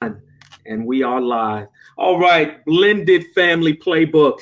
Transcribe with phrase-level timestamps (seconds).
[0.00, 1.68] and we are live.
[1.96, 4.40] All right, Blended Family Playbook.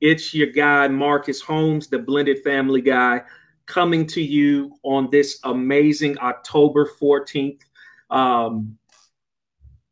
[0.00, 3.22] It's your guy, Marcus Holmes, the Blended Family guy,
[3.66, 7.60] coming to you on this amazing October 14th.
[8.10, 8.78] Um,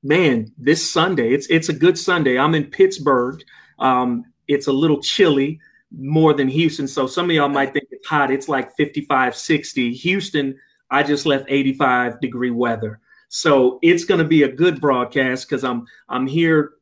[0.03, 2.38] man, this Sunday, it's it's a good Sunday.
[2.38, 3.43] I'm in Pittsburgh.
[3.79, 5.61] Um, it's a little chilly
[5.97, 6.88] more than Houston.
[6.88, 8.31] So some of y'all might think it's hot.
[8.33, 9.93] It's like 55, 60.
[9.95, 10.59] Houston,
[10.91, 13.01] I just left 85 degree weather.
[13.37, 16.77] So it's going to be a good broadcast because I'm I'm here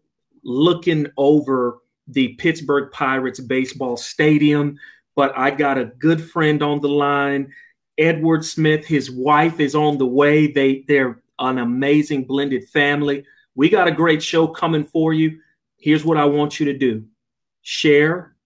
[0.44, 4.78] looking over the Pittsburgh Pirates baseball stadium.
[5.16, 7.52] But I got a good friend on the line,
[7.98, 8.86] Edward Smith.
[8.86, 10.46] His wife is on the way.
[10.46, 13.24] They they're an amazing blended family.
[13.56, 15.40] We got a great show coming for you.
[15.76, 17.04] Here's what I want you to do:
[17.62, 18.36] share,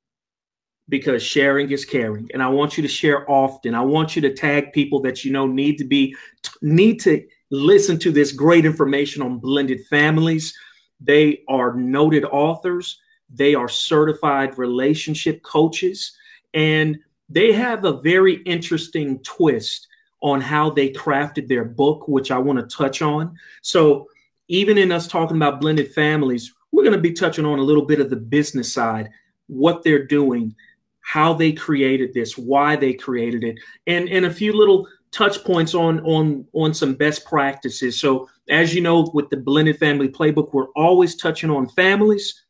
[0.88, 4.32] because sharing is caring and i want you to share often i want you to
[4.32, 6.16] tag people that you know need to be
[6.62, 10.56] need to listen to this great information on blended families.
[11.00, 16.16] They are noted authors, they are certified relationship coaches,
[16.55, 19.86] and they have a very interesting twist
[20.20, 23.36] on how they crafted their book, which I want to touch on.
[23.62, 24.08] So,
[24.48, 27.84] even in us talking about blended families, we're going to be touching on a little
[27.84, 29.10] bit of the business side,
[29.46, 30.55] what they're doing,
[31.00, 35.75] how they created this, why they created it, and, and a few little touch points
[35.75, 37.98] on on on some best practices.
[37.98, 42.45] So as you know, with the blended family playbook, we're always touching on families,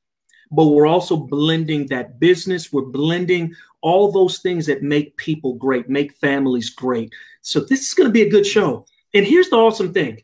[0.50, 2.72] but we're also blending that business.
[2.72, 7.12] We're blending all those things that make people great, make families great.
[7.42, 8.86] So this is going to be a good show.
[9.14, 10.22] And here's the awesome thing.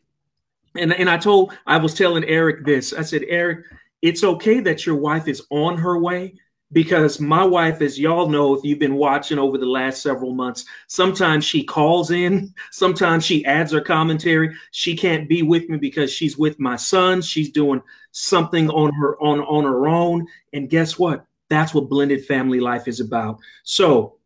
[0.75, 2.93] And, and I told, I was telling Eric this.
[2.93, 3.65] I said, Eric,
[4.01, 6.35] it's okay that your wife is on her way,
[6.75, 10.65] because my wife, as y'all know, if you've been watching over the last several months,
[10.87, 14.53] sometimes she calls in, sometimes she adds her commentary.
[14.71, 17.21] She can't be with me because she's with my son.
[17.21, 20.27] She's doing something on her on on her own.
[20.51, 21.25] And guess what?
[21.49, 23.39] That's what blended family life is about.
[23.63, 24.17] So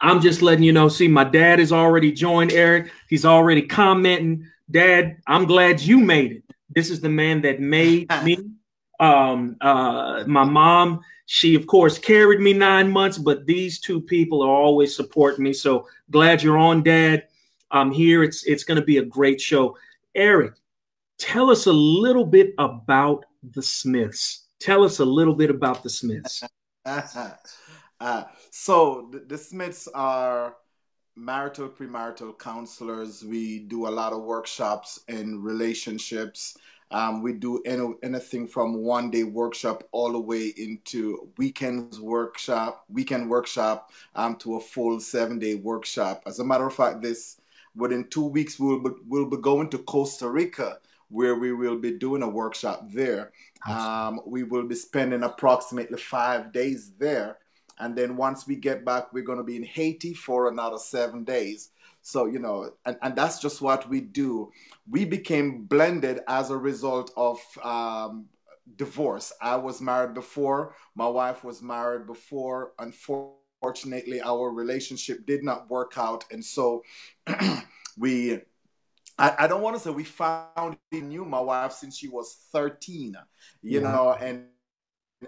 [0.00, 0.88] I'm just letting you know.
[0.88, 2.90] See, my dad has already joined Eric.
[3.10, 4.46] He's already commenting.
[4.70, 6.42] Dad, I'm glad you made it.
[6.70, 8.38] This is the man that made me.
[8.98, 14.42] Um, uh, my mom she, of course, carried me nine months, but these two people
[14.42, 15.52] are always supporting me.
[15.52, 17.26] So glad you're on, Dad.
[17.72, 18.22] I'm here.
[18.22, 19.76] It's it's going to be a great show.
[20.14, 20.54] Eric,
[21.18, 24.46] tell us a little bit about the Smiths.
[24.60, 26.44] Tell us a little bit about the Smiths.
[26.84, 30.54] uh, so the, the Smiths are
[31.16, 33.24] marital premarital counselors.
[33.24, 36.56] We do a lot of workshops in relationships
[36.90, 42.84] um, we do any, anything from one day workshop all the way into weekends workshop,
[42.88, 46.22] weekend workshop, um, to a full seven day workshop.
[46.26, 47.40] As a matter of fact, this
[47.74, 51.92] within two weeks we'll be, we'll be going to Costa Rica where we will be
[51.92, 53.32] doing a workshop there.
[53.68, 57.38] Um, we will be spending approximately five days there.
[57.78, 61.24] And then once we get back, we're going to be in Haiti for another seven
[61.24, 61.70] days.
[62.06, 64.52] So, you know, and, and that's just what we do.
[64.88, 68.26] We became blended as a result of um,
[68.76, 69.32] divorce.
[69.42, 72.74] I was married before, my wife was married before.
[72.78, 76.22] Unfortunately, our relationship did not work out.
[76.30, 76.84] And so
[77.98, 78.38] we
[79.18, 82.36] I, I, don't want to say we found we knew my wife since she was
[82.52, 83.16] 13,
[83.62, 83.80] you yeah.
[83.80, 84.44] know, and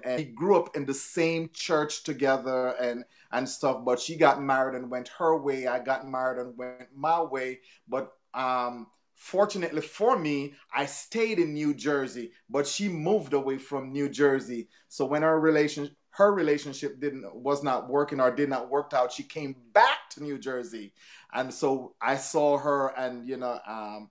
[0.05, 3.85] and we grew up in the same church together and and stuff.
[3.85, 5.67] But she got married and went her way.
[5.67, 7.61] I got married and went my way.
[7.89, 13.93] But um, fortunately for me, I stayed in New Jersey, but she moved away from
[13.93, 14.69] New Jersey.
[14.89, 19.13] So when our relation her relationship didn't was not working or did not work out,
[19.13, 20.93] she came back to New Jersey,
[21.33, 24.11] and so I saw her, and you know, um,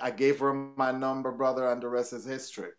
[0.00, 2.70] I gave her my number, brother, and the rest is history.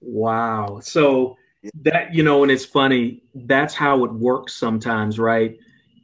[0.00, 0.80] Wow.
[0.82, 1.36] So
[1.74, 5.58] that you know and it's funny that's how it works sometimes right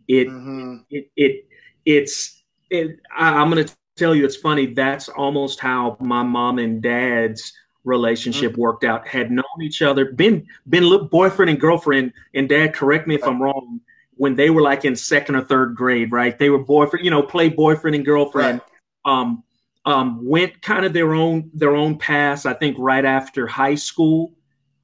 [0.08, 0.76] it mm-hmm.
[0.90, 1.46] it, it
[1.84, 3.66] it's it, I, am gonna
[3.96, 7.52] tell you it's funny that's almost how my mom and dad's
[7.84, 8.60] relationship mm-hmm.
[8.60, 13.06] worked out had known each other been been little boyfriend and girlfriend and dad correct
[13.06, 13.80] me if i'm wrong
[14.16, 17.22] when they were like in second or third grade right they were boyfriend you know
[17.22, 18.60] play boyfriend and girlfriend
[19.06, 19.12] right.
[19.12, 19.42] um
[19.86, 24.32] um went kind of their own their own paths i think right after high school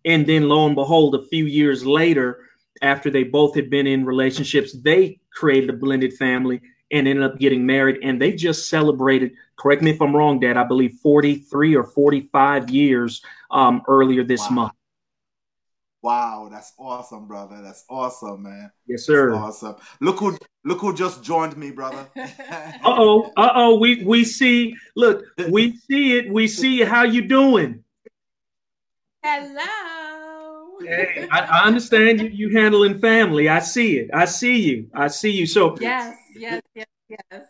[0.07, 2.45] and then lo and behold, a few years later,
[2.81, 6.61] after they both had been in relationships, they created a blended family
[6.93, 7.99] and ended up getting married.
[8.03, 12.71] And they just celebrated, correct me if I'm wrong, Dad, I believe 43 or 45
[12.71, 14.51] years um, earlier this wow.
[14.51, 14.73] month.
[16.03, 17.61] Wow, that's awesome, brother.
[17.61, 18.71] That's awesome, man.
[18.87, 19.33] Yes, sir.
[19.33, 19.75] That's awesome.
[20.01, 22.07] Look who look who just joined me, brother.
[22.17, 23.79] uh oh, uh oh.
[23.81, 24.77] We we see.
[24.95, 26.33] Look, we see it.
[26.33, 27.83] We see how you doing.
[29.29, 30.79] Hello.
[30.87, 33.49] Hey, I, I understand you, you handling family.
[33.49, 34.09] I see it.
[34.15, 34.89] I see you.
[34.95, 35.47] I see you.
[35.47, 37.43] So yes, yes, yes, yes.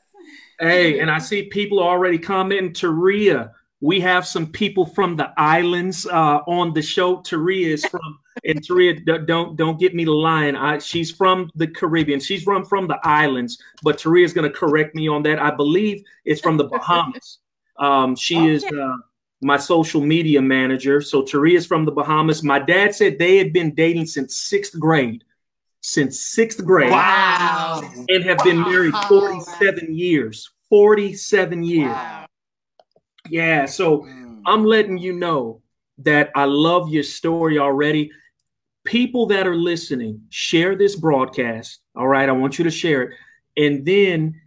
[0.59, 2.73] Hey, and I see people already commenting.
[2.73, 3.51] Taria,
[3.81, 7.19] we have some people from the islands uh, on the show.
[7.19, 10.57] Taria is from, and Taria, don't don't get me lying.
[10.57, 12.21] I, she's from the Caribbean.
[12.21, 15.39] She's from from the islands, but Taria is going to correct me on that.
[15.39, 17.41] I believe it's from the Bahamas.
[17.79, 18.53] Um, she okay.
[18.53, 18.97] is uh,
[19.43, 21.01] my social media manager.
[21.01, 22.43] So Taria is from the Bahamas.
[22.43, 25.25] My dad said they had been dating since sixth grade
[25.87, 26.91] since sixth grade.
[26.91, 27.81] Wow.
[28.09, 30.51] And have been married 47 years.
[30.69, 31.93] 47 years.
[31.93, 32.27] Wow.
[33.31, 33.67] Yeah.
[33.67, 34.43] So mm.
[34.47, 35.63] I'm letting you know
[35.99, 38.11] that I love your story already.
[38.85, 41.81] People that are listening, share this broadcast.
[41.95, 42.29] All right.
[42.29, 43.15] I want you to share it.
[43.57, 44.41] And then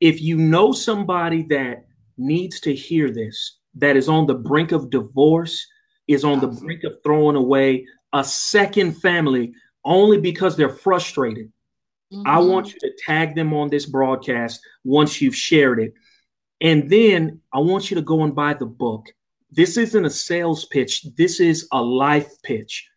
[0.00, 1.86] if you know somebody that
[2.16, 5.66] needs to hear this, that is on the brink of divorce,
[6.08, 6.56] is on Absolutely.
[6.56, 9.52] the brink of throwing away a second family
[9.84, 11.52] only because they're frustrated.
[12.12, 12.26] Mm-hmm.
[12.26, 15.94] I want you to tag them on this broadcast once you've shared it.
[16.60, 19.06] And then I want you to go and buy the book.
[19.50, 22.88] This isn't a sales pitch, this is a life pitch.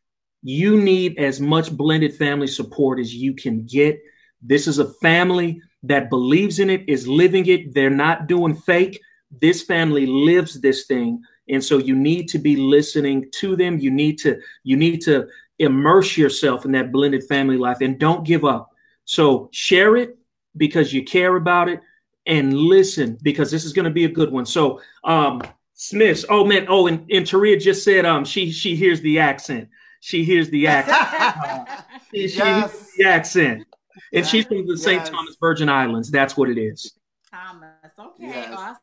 [0.41, 3.99] You need as much blended family support as you can get.
[4.41, 7.73] This is a family that believes in it, is living it.
[7.73, 8.99] They're not doing fake.
[9.31, 11.21] This family lives this thing.
[11.49, 13.79] And so you need to be listening to them.
[13.79, 15.27] You need to you need to
[15.57, 18.69] immerse yourself in that blended family life and don't give up.
[19.05, 20.17] So share it
[20.57, 21.81] because you care about it
[22.25, 24.45] and listen because this is going to be a good one.
[24.45, 25.41] So, um,
[25.73, 26.25] Smiths.
[26.29, 26.65] Oh man.
[26.67, 29.69] Oh, and, and Taria just said um she she hears the accent.
[30.01, 31.69] She hears the accent.
[31.69, 32.71] uh, she, she yes.
[32.71, 33.67] hears the accent,
[34.13, 34.83] and she's from the yes.
[34.83, 35.05] St.
[35.05, 36.11] Thomas Virgin Islands.
[36.11, 36.93] That's what it is.
[37.31, 37.93] Thomas.
[37.97, 38.27] Okay.
[38.27, 38.53] Yes.
[38.53, 38.75] Awesome.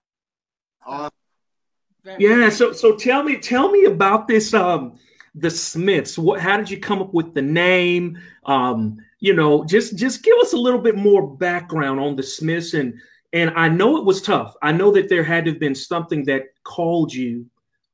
[2.18, 2.48] Yeah.
[2.48, 4.98] So so tell me tell me about this um
[5.34, 6.18] the Smiths.
[6.18, 6.40] What?
[6.40, 8.18] How did you come up with the name?
[8.44, 12.74] Um, you know, just just give us a little bit more background on the Smiths
[12.74, 12.94] and
[13.32, 14.54] and I know it was tough.
[14.62, 17.46] I know that there had to have been something that called you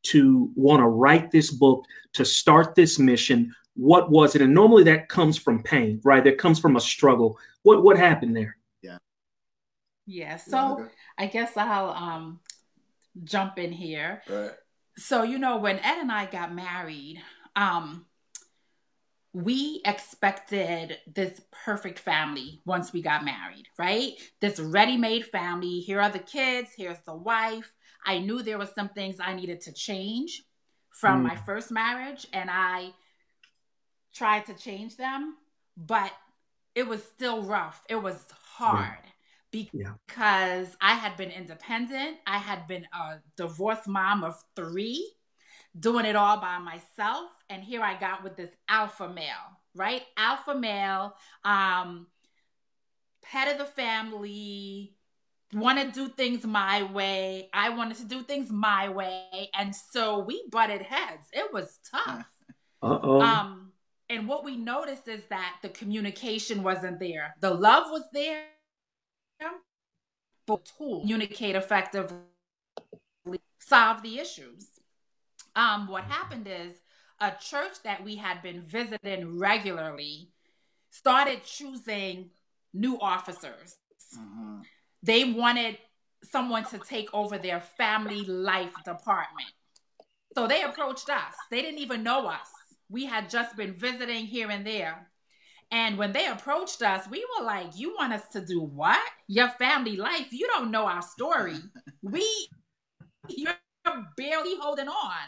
[0.04, 3.54] to want to write this book, to start this mission.
[3.74, 4.42] What was it?
[4.42, 6.22] And normally that comes from pain, right?
[6.22, 7.38] That comes from a struggle.
[7.62, 8.56] What what happened there?
[8.82, 8.98] Yeah.
[10.06, 10.36] Yeah.
[10.36, 10.88] So
[11.18, 12.40] I guess I'll um
[13.24, 14.22] jump in here.
[14.28, 14.52] Right.
[14.96, 17.18] So you know when ed and i got married
[17.56, 18.04] um
[19.32, 24.12] we expected this perfect family once we got married right?
[24.42, 25.80] This ready-made family.
[25.80, 26.68] Here are the kids.
[26.76, 27.72] Here's the wife.
[28.04, 30.42] I knew there was some things i needed to change
[30.90, 31.28] from mm.
[31.28, 32.90] my first marriage and i
[34.14, 35.36] tried to change them
[35.76, 36.12] but
[36.74, 37.82] it was still rough.
[37.88, 38.24] It was
[38.54, 38.98] hard
[39.52, 40.74] because yeah.
[40.80, 42.16] I had been independent.
[42.26, 45.12] I had been a divorced mom of three,
[45.78, 47.30] doing it all by myself.
[47.48, 50.02] And here I got with this alpha male, right?
[50.16, 51.14] Alpha male,
[51.44, 52.06] um,
[53.24, 54.96] head of the family,
[55.52, 57.50] want to do things my way.
[57.52, 59.50] I wanted to do things my way.
[59.54, 61.26] And so we butted heads.
[61.32, 62.26] It was tough.
[62.82, 63.20] Uh-oh.
[63.20, 63.72] Um,
[64.08, 67.34] and what we noticed is that the communication wasn't there.
[67.40, 68.42] The love was there,
[70.46, 72.16] to communicate effectively,
[73.58, 74.68] solve the issues.
[75.54, 76.72] Um, what happened is
[77.20, 80.30] a church that we had been visiting regularly
[80.90, 82.30] started choosing
[82.74, 83.76] new officers.
[84.18, 84.60] Mm-hmm.
[85.02, 85.78] They wanted
[86.24, 89.52] someone to take over their family life department.
[90.34, 91.34] So they approached us.
[91.50, 92.48] They didn't even know us.
[92.88, 95.08] We had just been visiting here and there.
[95.72, 99.00] And when they approached us, we were like, You want us to do what?
[99.26, 100.28] Your family life.
[100.30, 101.56] You don't know our story.
[102.02, 102.28] we,
[103.28, 103.54] you're
[104.16, 105.22] barely holding on.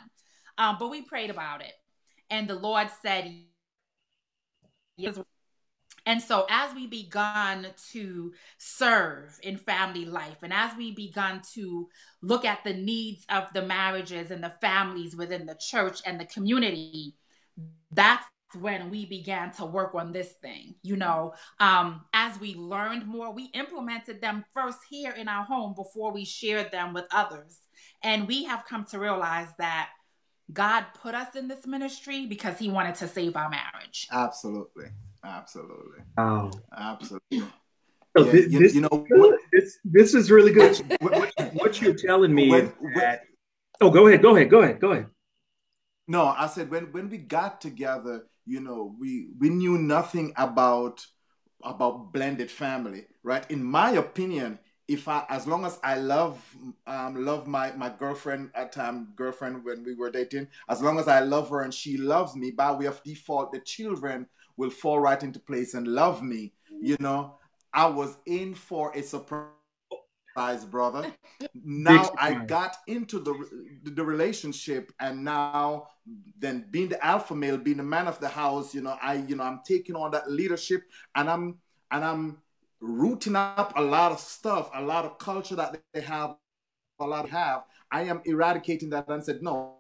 [0.59, 1.73] Um, but we prayed about it.
[2.31, 3.35] And the Lord said,
[4.99, 5.19] Yes.
[6.07, 11.89] And so, as we begun to serve in family life, and as we begun to
[12.21, 16.27] look at the needs of the marriages and the families within the church and the
[16.27, 17.15] community,
[17.91, 21.35] that's when we began to work on this thing you know?
[21.59, 26.25] Um, as we learned more we implemented them first here in our home before we
[26.25, 27.59] shared them with others.
[28.03, 29.91] And we have come to realize that
[30.53, 34.09] god put us in this ministry because he wanted to save our marriage.
[34.13, 34.87] Absolutely.
[35.25, 36.01] Absolutely.
[36.19, 37.39] Oh absolutely.
[38.17, 40.77] So yeah, this, you, you, know what, this this is really good.
[41.01, 43.23] What, what, you're telling me when, that,
[43.81, 45.07] oh go ahead go ahead go ahead go ahead.
[46.07, 51.07] No i said when when we got together you know, we we knew nothing about
[51.63, 53.49] about blended family, right?
[53.51, 54.59] In my opinion,
[54.89, 56.45] if I, as long as I love,
[56.87, 61.09] um, love my my girlfriend at time girlfriend when we were dating, as long as
[61.09, 65.01] I love her and she loves me, by way of default, the children will fall
[65.01, 66.53] right into place and love me.
[66.81, 67.37] You know,
[67.73, 71.09] I was in for a surprise brother.
[71.55, 73.35] Now I got into the
[73.85, 75.89] the relationship, and now
[76.39, 79.37] then being the alpha male, being the man of the house, you know, I you
[79.37, 80.83] know I'm taking on that leadership,
[81.15, 81.59] and I'm
[81.91, 82.39] and I'm
[82.81, 86.37] rooting up a lot of stuff, a lot of culture that they have,
[87.01, 87.65] a lot have.
[87.91, 89.77] I am eradicating that and said no.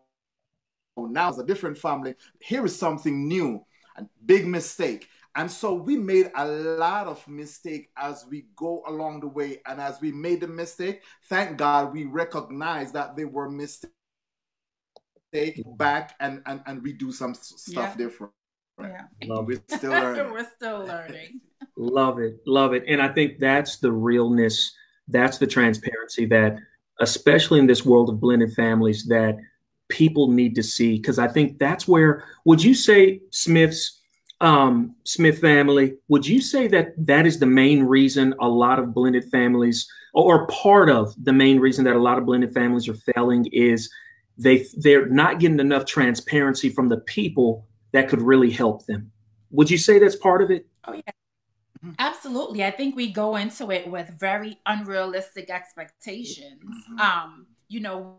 [0.97, 2.15] Now it's a different family.
[2.39, 3.65] Here is something new,
[3.97, 5.09] a big mistake.
[5.37, 9.61] And so we made a lot of mistake as we go along the way.
[9.67, 13.51] And as we made the mistake, thank God we recognize that they were
[15.35, 18.05] mistake back and, and, and redo some stuff yeah.
[18.05, 18.33] different.
[18.81, 19.03] Yeah.
[19.25, 20.33] Love We're still learning.
[20.33, 21.41] We're still learning.
[21.77, 22.37] love it.
[22.47, 22.85] Love it.
[22.89, 24.73] And I think that's the realness,
[25.09, 26.57] that's the transparency that,
[27.01, 29.37] especially in this world of blended families, that
[29.89, 30.97] people need to see.
[30.97, 34.01] Because I think that's where, would you say, Smith's?
[34.41, 38.93] um, Smith family, would you say that that is the main reason a lot of
[38.93, 42.95] blended families, or part of the main reason that a lot of blended families are
[43.15, 43.89] failing, is
[44.37, 49.11] they they're not getting enough transparency from the people that could really help them?
[49.51, 50.67] Would you say that's part of it?
[50.87, 51.13] Oh yeah.
[51.99, 52.65] Absolutely.
[52.65, 56.63] I think we go into it with very unrealistic expectations.
[56.63, 56.99] Mm-hmm.
[56.99, 58.17] Um, you know,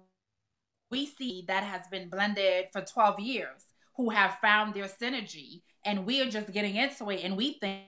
[0.91, 6.05] we see that has been blended for 12 years who have found their synergy and
[6.05, 7.83] we are just getting into it and we think,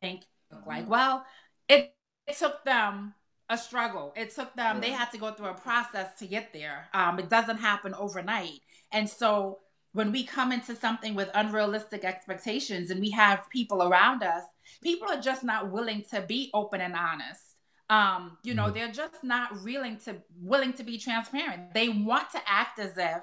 [0.00, 0.22] think
[0.66, 0.90] like mm-hmm.
[0.90, 1.24] well
[1.68, 1.94] it,
[2.26, 3.14] it took them
[3.48, 4.12] a struggle.
[4.16, 6.88] It took them they had to go through a process to get there.
[6.92, 8.60] Um, it doesn't happen overnight.
[8.92, 9.60] And so
[9.92, 14.44] when we come into something with unrealistic expectations and we have people around us
[14.82, 17.40] people are just not willing to be open and honest.
[17.88, 18.74] Um, you know mm-hmm.
[18.74, 21.72] they're just not willing to willing to be transparent.
[21.72, 23.22] They want to act as if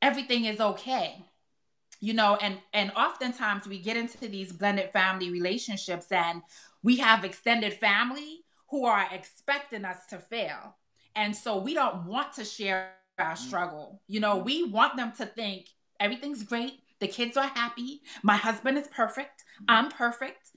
[0.00, 1.24] everything is okay
[2.02, 6.42] you know and and oftentimes we get into these blended family relationships and
[6.82, 8.41] we have extended family
[8.72, 10.74] who are expecting us to fail.
[11.14, 13.46] And so we don't want to share our mm-hmm.
[13.46, 14.00] struggle.
[14.08, 15.66] You know we want them to think
[16.00, 16.80] everything's great.
[16.98, 18.00] The kids are happy.
[18.22, 19.44] My husband is perfect.
[19.68, 20.48] I'm perfect.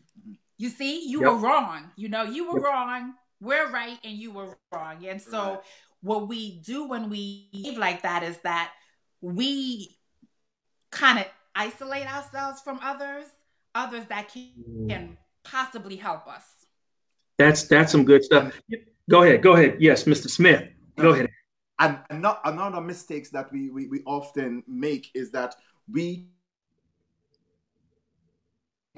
[0.58, 1.34] You see you yep.
[1.34, 1.92] were wrong.
[1.98, 3.14] You know you were wrong.
[3.42, 5.06] We're right and you were wrong.
[5.06, 5.60] And so right.
[6.02, 8.72] what we do when we live like that is that
[9.20, 9.98] we
[10.90, 13.26] kind of isolate ourselves from others,
[13.76, 16.55] others that can, can possibly help us.
[17.38, 18.54] That's that's some good stuff.
[19.10, 19.78] Go ahead, go ahead.
[19.80, 20.30] Yes, Mr.
[20.30, 21.30] Smith, go ahead.
[21.78, 25.56] And not, another mistakes that we, we, we often make is that
[25.92, 26.30] we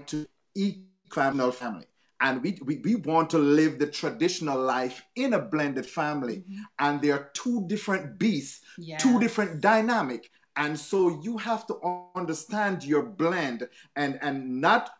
[0.05, 1.85] to eat family family
[2.19, 6.61] and we, we, we want to live the traditional life in a blended family mm-hmm.
[6.79, 9.01] and there are two different beasts yes.
[9.01, 11.79] two different dynamic and so you have to
[12.15, 14.91] understand your blend and and not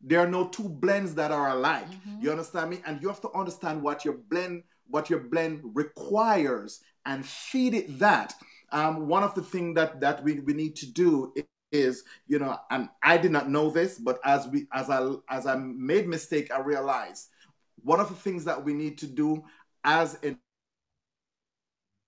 [0.00, 1.90] there are no two blends that are alike.
[1.90, 2.22] Mm-hmm.
[2.22, 2.80] you understand me?
[2.86, 7.98] And you have to understand what your blend what your blend requires and feed it
[8.00, 8.34] that.
[8.72, 11.32] Um, one of the things that that we, we need to do
[11.72, 15.46] is you know and i did not know this but as we as i as
[15.46, 17.28] i made mistake i realized
[17.84, 19.40] one of the things that we need to do
[19.84, 20.36] as a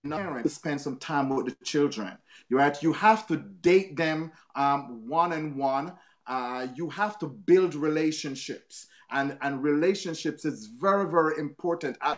[0.08, 2.18] parent to spend some time with the children
[2.48, 2.82] you right?
[2.82, 5.94] You have to date them um, one and one
[6.26, 12.16] uh, you have to build relationships and and relationships is very very important I,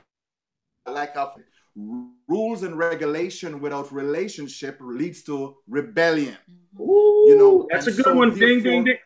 [0.87, 1.33] like a
[1.77, 6.37] rules and regulation without relationship leads to rebellion.
[6.79, 8.35] Ooh, you know, that's a good so one.
[8.35, 8.99] Ding, ding, ding.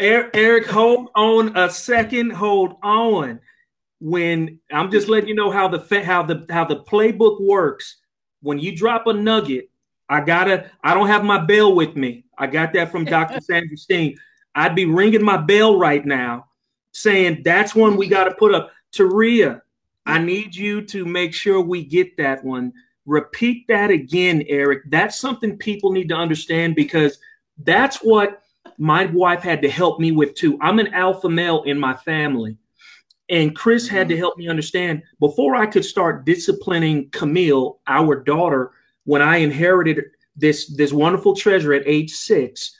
[0.00, 2.30] Eric, hold on a second.
[2.30, 3.40] Hold on.
[4.00, 7.96] When I'm just letting you know how the how the how the playbook works.
[8.40, 9.70] When you drop a nugget,
[10.08, 10.70] I gotta.
[10.82, 12.24] I don't have my bell with me.
[12.36, 13.40] I got that from Dr.
[13.40, 14.16] Sandra Steen.
[14.58, 16.46] I'd be ringing my bell right now,
[16.90, 18.72] saying that's one we got to put up.
[18.92, 19.60] Taria,
[20.04, 22.72] I need you to make sure we get that one.
[23.06, 24.82] Repeat that again, Eric.
[24.88, 27.18] That's something people need to understand because
[27.58, 28.42] that's what
[28.78, 30.58] my wife had to help me with too.
[30.60, 32.56] I'm an alpha male in my family.
[33.28, 38.72] And Chris had to help me understand before I could start disciplining Camille, our daughter,
[39.04, 40.02] when I inherited
[40.34, 42.77] this, this wonderful treasure at age six,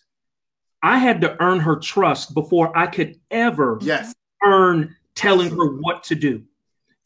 [0.82, 4.14] I had to earn her trust before I could ever yes.
[4.44, 6.44] earn telling her what to do.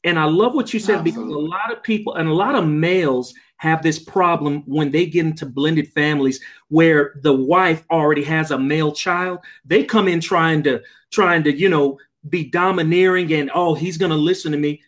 [0.05, 1.23] And I love what you said Absolutely.
[1.23, 5.07] because a lot of people and a lot of males have this problem when they
[5.07, 9.38] get into blended families where the wife already has a male child.
[9.64, 11.99] They come in trying to trying to, you know,
[12.29, 14.83] be domineering and oh, he's going to listen to me.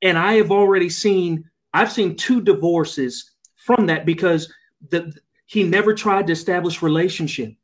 [0.00, 4.52] And I have already seen, I've seen two divorces from that because
[4.88, 5.14] the
[5.46, 7.54] he never tried to establish relationship.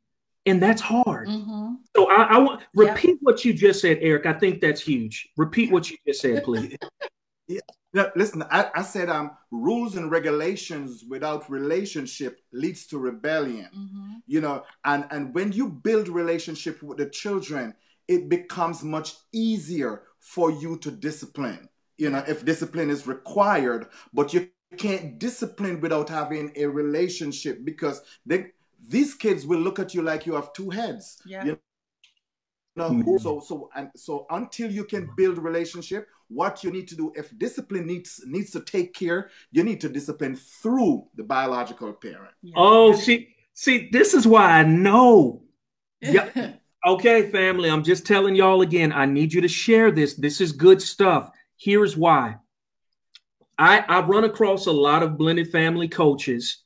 [0.45, 1.27] And that's hard.
[1.27, 1.75] Mm-hmm.
[1.95, 3.17] So I, I want repeat yep.
[3.21, 4.25] what you just said, Eric.
[4.25, 5.29] I think that's huge.
[5.37, 6.75] Repeat what you just said, please.
[7.47, 7.61] yeah.
[7.93, 13.69] Now, listen, I, I, said um, rules and regulations without relationship leads to rebellion.
[13.73, 14.13] Mm-hmm.
[14.25, 17.75] You know, and and when you build relationship with the children,
[18.07, 21.69] it becomes much easier for you to discipline.
[21.97, 28.01] You know, if discipline is required, but you can't discipline without having a relationship because
[28.25, 28.47] they,
[28.87, 31.21] these kids will look at you like you have two heads.
[31.25, 31.45] Yeah.
[31.45, 31.59] You
[32.75, 33.17] know, mm-hmm.
[33.17, 37.37] so so and so until you can build relationship, what you need to do if
[37.37, 42.33] discipline needs needs to take care, you need to discipline through the biological parent.
[42.41, 42.53] Yeah.
[42.55, 45.43] Oh, see, see, this is why I know.
[46.01, 46.53] Yeah.
[46.85, 50.15] Okay, family, I'm just telling y'all again, I need you to share this.
[50.15, 51.31] This is good stuff.
[51.55, 52.35] Here's why.
[53.57, 56.63] I, I run across a lot of blended family coaches,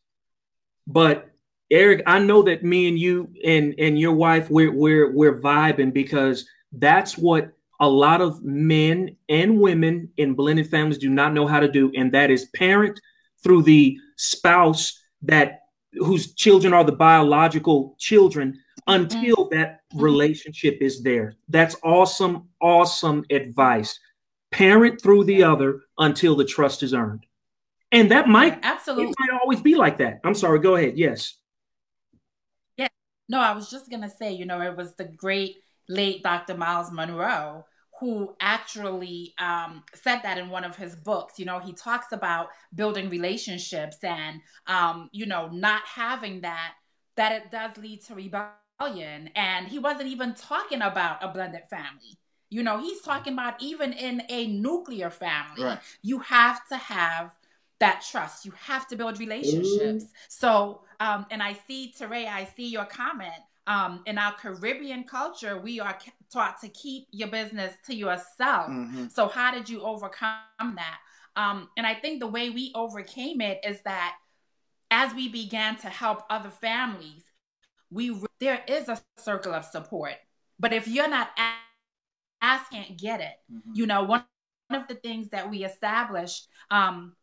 [0.88, 1.30] but
[1.70, 5.94] Eric, I know that me and you and, and your wife we're we're we're vibing
[5.94, 11.46] because that's what a lot of men and women in blended families do not know
[11.46, 13.00] how to do, and that is parent
[13.44, 15.62] through the spouse that
[15.94, 18.58] whose children are the biological children
[18.88, 19.56] until mm-hmm.
[19.56, 21.36] that relationship is there.
[21.50, 24.00] That's awesome, awesome advice.
[24.52, 27.26] Parent through the other until the trust is earned.
[27.92, 30.20] And that might absolutely might always be like that.
[30.24, 30.98] I'm sorry, go ahead.
[30.98, 31.36] Yes.
[33.30, 36.56] No, I was just gonna say, you know, it was the great late Dr.
[36.56, 37.66] Myles Munroe
[38.00, 41.40] who actually um, said that in one of his books.
[41.40, 46.74] You know, he talks about building relationships and, um, you know, not having that,
[47.16, 52.20] that it does lead to rebellion and he wasn't even talking about a blended family.
[52.50, 55.80] You know, he's talking about even in a nuclear family, right.
[56.04, 57.34] you have to have
[57.80, 58.46] that trust.
[58.46, 60.04] You have to build relationships.
[60.06, 60.10] Mm.
[60.30, 63.42] So, um, and I see, Teray, I see your comment.
[63.68, 65.98] Um, in our Caribbean culture, we are
[66.32, 68.70] taught to keep your business to yourself.
[68.70, 69.08] Mm-hmm.
[69.10, 70.40] So, how did you overcome
[70.76, 71.00] that?
[71.36, 74.16] Um, and I think the way we overcame it is that
[74.90, 77.26] as we began to help other families,
[77.90, 80.16] we there is a circle of support
[80.60, 81.30] but if you're not
[82.72, 83.72] can't get it mm-hmm.
[83.74, 84.24] you know one,
[84.68, 87.14] one of the things that we established um,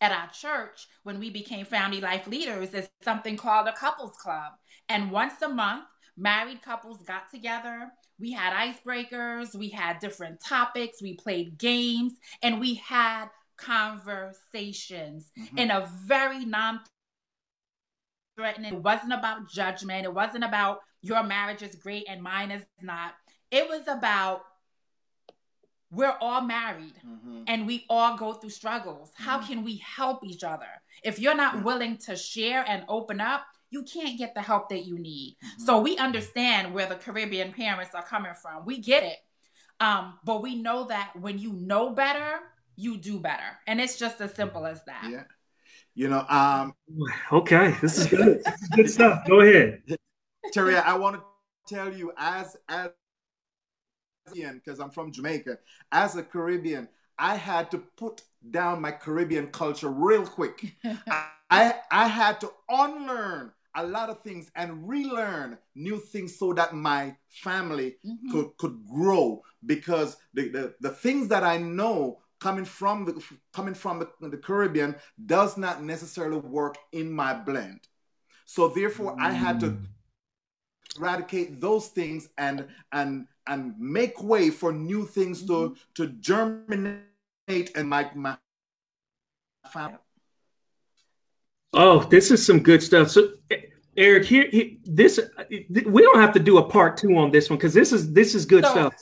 [0.00, 4.52] at our church when we became family life leaders is something called a couples club
[4.88, 5.84] and once a month
[6.16, 12.60] married couples got together we had icebreakers we had different topics we played games and
[12.60, 13.26] we had
[13.60, 15.58] conversations mm-hmm.
[15.58, 16.80] in a very non
[18.36, 18.74] threatening.
[18.74, 20.04] It wasn't about judgment.
[20.04, 23.12] It wasn't about your marriage is great and mine is not.
[23.50, 24.42] It was about
[25.90, 27.42] we're all married mm-hmm.
[27.46, 29.10] and we all go through struggles.
[29.10, 29.24] Mm-hmm.
[29.24, 30.68] How can we help each other?
[31.02, 34.84] If you're not willing to share and open up, you can't get the help that
[34.84, 35.36] you need.
[35.44, 35.64] Mm-hmm.
[35.64, 38.64] So we understand where the Caribbean parents are coming from.
[38.64, 39.18] We get it.
[39.80, 42.40] Um, but we know that when you know better,
[42.76, 43.58] you do better.
[43.66, 45.08] And it's just as simple as that.
[45.10, 45.24] Yeah.
[45.94, 46.74] You know, um,
[47.32, 48.42] okay, this is good.
[48.44, 49.26] this is good stuff.
[49.26, 49.82] Go ahead,
[50.52, 50.76] Terry.
[50.76, 52.90] I want to tell you, as as
[54.34, 55.58] because I'm from Jamaica,
[55.92, 56.88] as a Caribbean,
[57.18, 60.76] I had to put down my Caribbean culture real quick.
[61.50, 66.74] I I had to unlearn a lot of things and relearn new things so that
[66.74, 68.32] my family mm-hmm.
[68.32, 73.74] could could grow because the, the the things that I know coming from the coming
[73.74, 77.80] from the, the Caribbean does not necessarily work in my blend.
[78.46, 79.20] So therefore, mm.
[79.20, 79.86] I had to mm.
[80.98, 85.74] Eradicate those things and and and make way for new things mm-hmm.
[85.96, 87.02] to to germinate
[87.74, 88.36] and my my
[89.72, 89.98] family.
[91.72, 93.10] Oh, this is some good stuff.
[93.10, 93.30] So,
[93.96, 97.58] Eric, here, here this we don't have to do a part two on this one
[97.58, 98.94] because this is this is good so, stuff.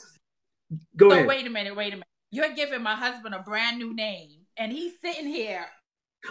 [0.95, 1.27] Go so ahead.
[1.27, 1.75] Wait a minute.
[1.75, 2.07] Wait a minute.
[2.31, 5.65] You're giving my husband a brand new name, and he's sitting here.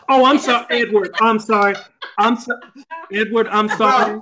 [0.09, 1.11] Oh, I'm sorry, Edward.
[1.21, 1.75] I'm sorry.
[2.19, 2.59] I'm so-
[3.13, 3.49] Edward.
[3.49, 4.21] I'm sorry.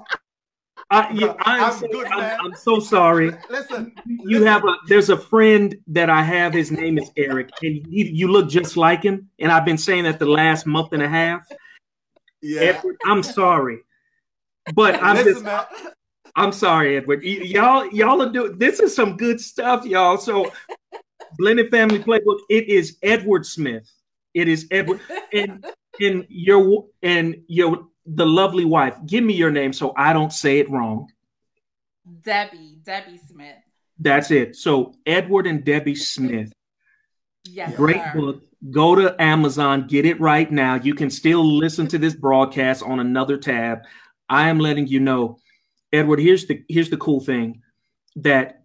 [0.88, 3.33] I, yeah, I'm, I'm, so, good, I'm, I'm, so sorry.
[3.51, 4.46] Listen, you listen.
[4.46, 4.77] have a.
[4.87, 6.53] There's a friend that I have.
[6.53, 9.29] His name is Eric, and he, you look just like him.
[9.40, 11.44] And I've been saying that the last month and a half.
[12.40, 13.81] Yeah, Edward, I'm sorry,
[14.75, 15.66] but I'm listen, just.
[16.37, 17.22] I'm sorry, Edward.
[17.25, 18.57] Y- y'all, y'all are doing.
[18.57, 20.18] This is some good stuff, y'all.
[20.18, 20.53] So
[21.38, 22.38] Blended Family Playbook.
[22.49, 23.90] It is Edward Smith.
[24.35, 25.01] It is Edward
[25.33, 25.64] and
[26.01, 28.97] and your and your the lovely wife.
[29.05, 31.11] Give me your name so I don't say it wrong.
[32.23, 33.57] Debbie, Debbie Smith.
[33.99, 34.57] That's it.
[34.57, 36.53] So Edward and Debbie Smith.
[37.45, 38.12] Yes, Great sir.
[38.14, 38.42] book.
[38.71, 40.75] Go to Amazon, get it right now.
[40.75, 43.81] You can still listen to this broadcast on another tab.
[44.29, 45.38] I am letting you know,
[45.92, 46.19] Edward.
[46.19, 47.62] Here's the here's the cool thing
[48.16, 48.64] that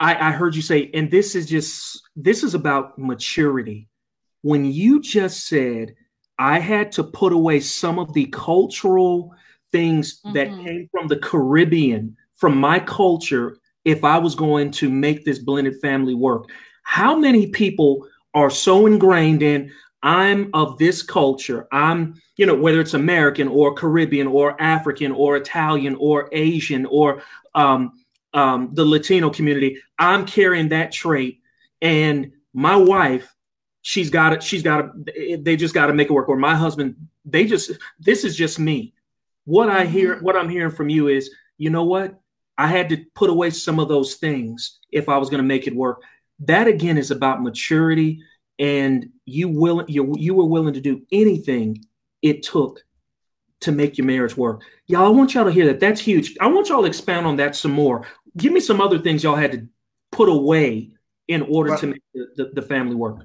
[0.00, 3.88] I, I heard you say, and this is just this is about maturity.
[4.40, 5.94] When you just said,
[6.42, 9.32] I had to put away some of the cultural
[9.70, 10.64] things that Mhm.
[10.64, 15.76] came from the Caribbean, from my culture, if I was going to make this blended
[15.80, 16.50] family work.
[16.82, 19.70] How many people are so ingrained in
[20.02, 21.68] I'm of this culture.
[21.70, 27.22] I'm, you know, whether it's American or Caribbean or African or Italian or Asian or
[27.54, 27.92] um,
[28.34, 29.78] um, the Latino community.
[30.00, 31.38] I'm carrying that trait,
[31.80, 33.32] and my wife,
[33.82, 34.42] she's got it.
[34.42, 35.36] She's got to.
[35.36, 36.28] They just got to make it work.
[36.28, 37.72] Or my husband, they just.
[38.00, 38.94] This is just me.
[39.44, 40.24] What I hear, mm-hmm.
[40.24, 42.18] what I'm hearing from you is, you know what?
[42.56, 45.66] I had to put away some of those things if I was going to make
[45.66, 46.02] it work.
[46.40, 48.22] That again is about maturity,
[48.58, 51.84] and you will you you were willing to do anything
[52.22, 52.82] it took
[53.60, 54.62] to make your marriage work.
[54.86, 55.80] Y'all, I want y'all to hear that.
[55.80, 56.36] That's huge.
[56.40, 58.06] I want y'all to expound on that some more.
[58.36, 59.66] Give me some other things y'all had to
[60.10, 60.90] put away
[61.28, 63.20] in order to make the, the, the family work.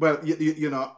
[0.00, 0.92] Well, you, you, you know,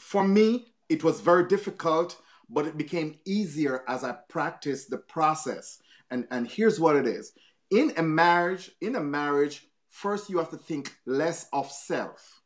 [0.00, 2.16] for me, it was very difficult,
[2.48, 5.78] but it became easier as I practiced the process.
[6.10, 7.32] And, and here's what it is
[7.70, 12.42] in a marriage, in a marriage, first you have to think less of self.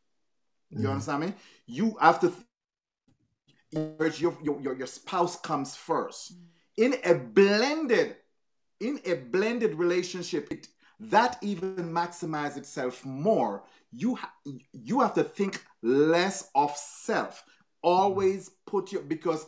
[0.70, 0.90] You Mhm.
[0.90, 1.35] understand me?
[1.66, 2.44] You have to th-
[4.20, 6.33] your, your, your, your spouse comes first.
[6.76, 8.16] In a blended,
[8.81, 13.64] in a blended relationship, it, that even maximize itself more.
[13.92, 14.32] You ha-
[14.72, 17.44] you have to think less of self.
[17.82, 19.46] Always put your because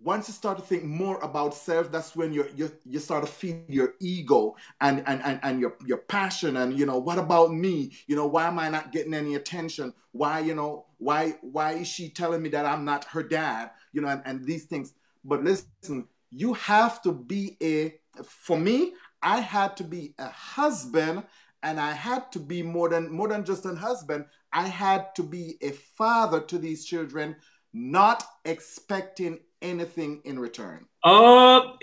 [0.00, 3.30] once you start to think more about self, that's when you you you start to
[3.30, 7.52] feed your ego and and and, and your your passion and you know what about
[7.52, 7.92] me?
[8.06, 9.92] You know why am I not getting any attention?
[10.12, 13.70] Why you know why why is she telling me that I'm not her dad?
[13.92, 14.92] You know and, and these things.
[15.24, 18.92] But listen, you have to be a for me.
[19.22, 21.24] I had to be a husband,
[21.62, 24.26] and I had to be more than more than just a husband.
[24.52, 27.36] I had to be a father to these children,
[27.72, 30.86] not expecting anything in return.
[31.04, 31.76] Oh,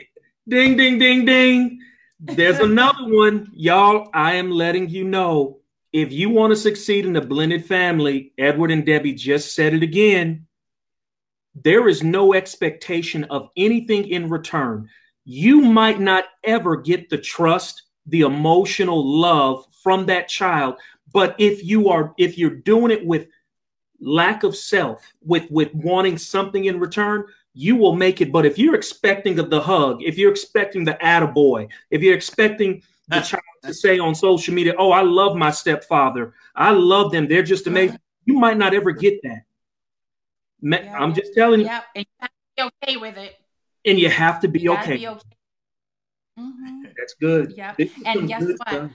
[0.48, 1.80] ding, ding, ding, ding.
[2.20, 3.52] There's another one.
[3.54, 5.60] Y'all, I am letting you know
[5.92, 9.84] if you want to succeed in a blended family, Edward and Debbie just said it
[9.84, 10.46] again.
[11.56, 14.90] There is no expectation of anything in return.
[15.26, 20.76] You might not ever get the trust, the emotional love from that child,
[21.12, 23.28] but if you are if you're doing it with
[24.00, 28.32] lack of self, with with wanting something in return, you will make it.
[28.32, 33.22] But if you're expecting the hug, if you're expecting the attaboy, if you're expecting the
[33.22, 37.44] child to say on social media, oh, I love my stepfather, I love them, they're
[37.44, 39.44] just amazing, you might not ever get that.
[40.62, 40.98] Ma- Yeah.
[40.98, 41.86] I'm just telling you, Yep.
[41.96, 43.36] And you have to be okay with it.
[43.86, 44.98] And you have to be You okay.
[44.98, 45.22] be okay.
[46.40, 46.94] Mhm.
[46.98, 47.54] That's good.
[47.56, 47.80] Yep.
[48.06, 48.68] And guess what?
[48.68, 48.92] stuff.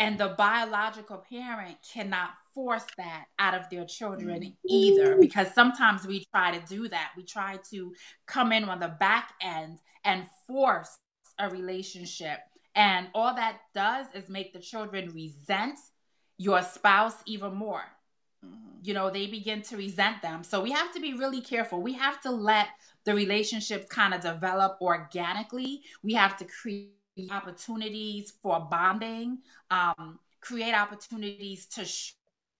[0.00, 6.24] And the biological parent cannot force that out of their children either, because sometimes we
[6.32, 7.10] try to do that.
[7.16, 7.94] We try to
[8.26, 10.96] come in on the back end and force
[11.38, 12.38] a relationship.
[12.76, 15.78] And all that does is make the children resent
[16.36, 17.82] your spouse even more.
[18.82, 20.44] You know, they begin to resent them.
[20.44, 21.82] So we have to be really careful.
[21.82, 22.68] We have to let
[23.04, 25.82] the relationships kind of develop organically.
[26.02, 26.92] We have to create
[27.30, 29.38] opportunities for bonding,
[29.70, 32.12] um, create opportunities to sh-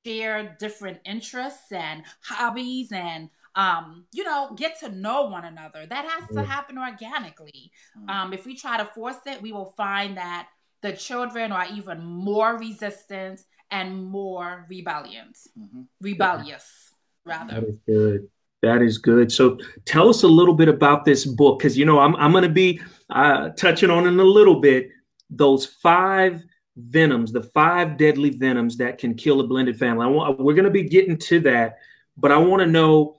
[0.05, 5.85] share different interests and hobbies and um, you know, get to know one another.
[5.85, 7.73] That has to happen organically.
[8.09, 10.49] Um, if we try to force it, we will find that
[10.81, 15.49] the children are even more resistant and more rebellious.
[15.59, 15.87] Mhm.
[16.01, 16.93] Rebellious,
[17.25, 17.61] rather.
[17.61, 18.29] That is good.
[18.63, 19.31] That is good.
[19.31, 22.43] So tell us a little bit about this book, because you know I'm I'm going
[22.43, 24.91] to be uh, touching on in a little bit
[25.31, 26.45] those five
[26.77, 30.05] venoms, the five deadly venoms that can kill a blended family.
[30.05, 31.79] I want, we're going to be getting to that,
[32.17, 33.17] but I want to know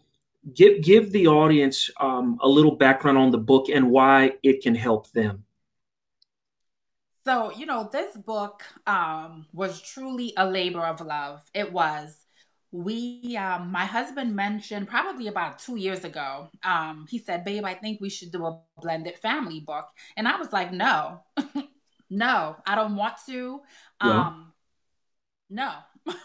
[0.53, 4.75] give give the audience um, a little background on the book and why it can
[4.75, 5.43] help them.
[7.29, 11.43] So, you know, this book um, was truly a labor of love.
[11.53, 12.25] It was.
[12.71, 17.75] We, um, my husband mentioned probably about two years ago, um, he said, Babe, I
[17.75, 19.85] think we should do a blended family book.
[20.17, 21.21] And I was like, No,
[22.09, 23.61] no, I don't want to.
[24.03, 24.09] Yeah.
[24.09, 24.53] Um,
[25.51, 25.71] no.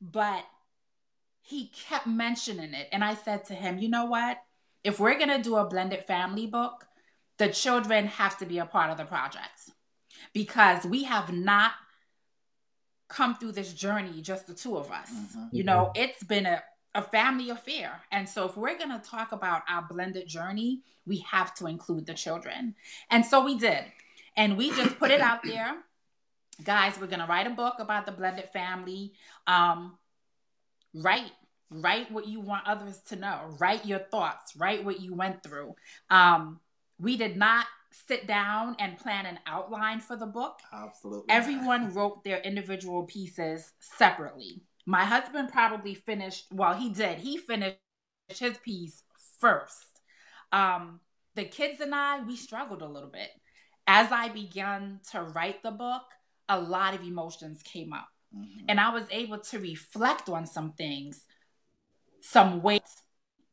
[0.00, 0.44] but
[1.42, 2.88] he kept mentioning it.
[2.90, 4.38] And I said to him, You know what?
[4.82, 6.88] If we're going to do a blended family book,
[7.38, 9.70] the children have to be a part of the project
[10.32, 11.72] because we have not
[13.08, 15.10] come through this journey just the two of us.
[15.12, 15.44] Mm-hmm.
[15.52, 16.62] You know, it's been a,
[16.94, 18.00] a family affair.
[18.10, 22.06] And so if we're going to talk about our blended journey, we have to include
[22.06, 22.74] the children.
[23.10, 23.84] And so we did.
[24.36, 25.76] And we just put it out there.
[26.64, 29.12] Guys, we're going to write a book about the blended family.
[29.46, 29.98] Um,
[30.94, 31.32] write
[31.70, 35.74] write what you want others to know write your thoughts write what you went through
[36.10, 36.60] um,
[37.00, 37.66] we did not
[38.06, 40.58] sit down and plan an outline for the book.
[40.72, 41.26] Absolutely.
[41.28, 44.62] Everyone wrote their individual pieces separately.
[44.86, 47.18] My husband probably finished, well, he did.
[47.18, 47.78] He finished
[48.28, 49.02] his piece
[49.40, 50.00] first.
[50.52, 51.00] Um,
[51.34, 53.30] the kids and I, we struggled a little bit.
[53.86, 56.02] As I began to write the book,
[56.48, 58.08] a lot of emotions came up.
[58.36, 58.66] Mm-hmm.
[58.68, 61.22] And I was able to reflect on some things,
[62.20, 62.80] some ways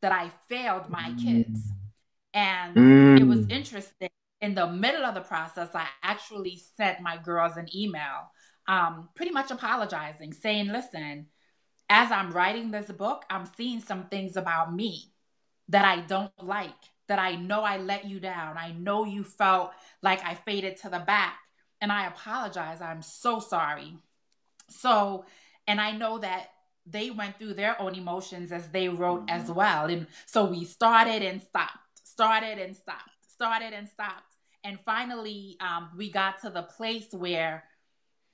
[0.00, 1.60] that I failed my kids.
[2.34, 3.20] And mm.
[3.20, 3.52] it was mm.
[3.52, 4.08] interesting
[4.42, 8.32] in the middle of the process, I actually sent my girls an email,
[8.66, 11.28] um, pretty much apologizing, saying, listen,
[11.88, 15.12] as I'm writing this book, I'm seeing some things about me
[15.68, 16.70] that I don't like,
[17.06, 18.58] that I know I let you down.
[18.58, 19.70] I know you felt
[20.02, 21.38] like I faded to the back.
[21.80, 22.80] And I apologize.
[22.80, 23.96] I'm so sorry.
[24.70, 25.24] So,
[25.68, 26.48] and I know that
[26.84, 29.40] they went through their own emotions as they wrote mm-hmm.
[29.40, 29.86] as well.
[29.86, 34.31] And so we started and stopped, started and stopped, started and stopped
[34.64, 37.64] and finally um, we got to the place where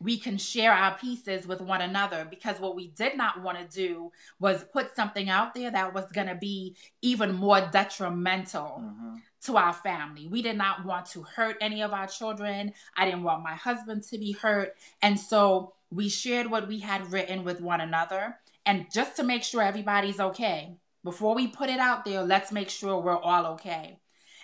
[0.01, 3.77] we can share our pieces with one another because what we did not want to
[3.77, 9.17] do was put something out there that was going to be even more detrimental mm-hmm.
[9.43, 10.29] to our family.
[10.29, 12.73] We did not want to hurt any of our children.
[12.97, 14.77] I didn't want my husband to be hurt.
[15.03, 18.37] And so we shared what we had written with one another.
[18.64, 22.71] And just to make sure everybody's okay, before we put it out there, let's make
[22.71, 23.99] sure we're all okay.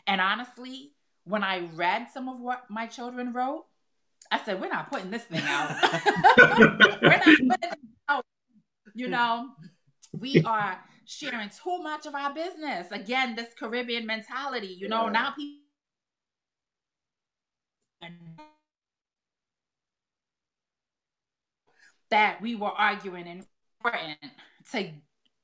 [0.07, 0.94] And honestly,
[1.25, 3.65] when I read some of what my children wrote,
[4.31, 5.71] I said, we're not putting this thing out.
[7.03, 8.25] we're not putting it out.
[8.95, 9.49] You know,
[10.13, 12.91] we are sharing too much of our business.
[12.91, 15.13] Again, this Caribbean mentality, you know, yeah.
[15.13, 15.61] now people
[22.11, 23.45] that we were arguing and
[23.81, 24.19] important
[24.71, 24.91] to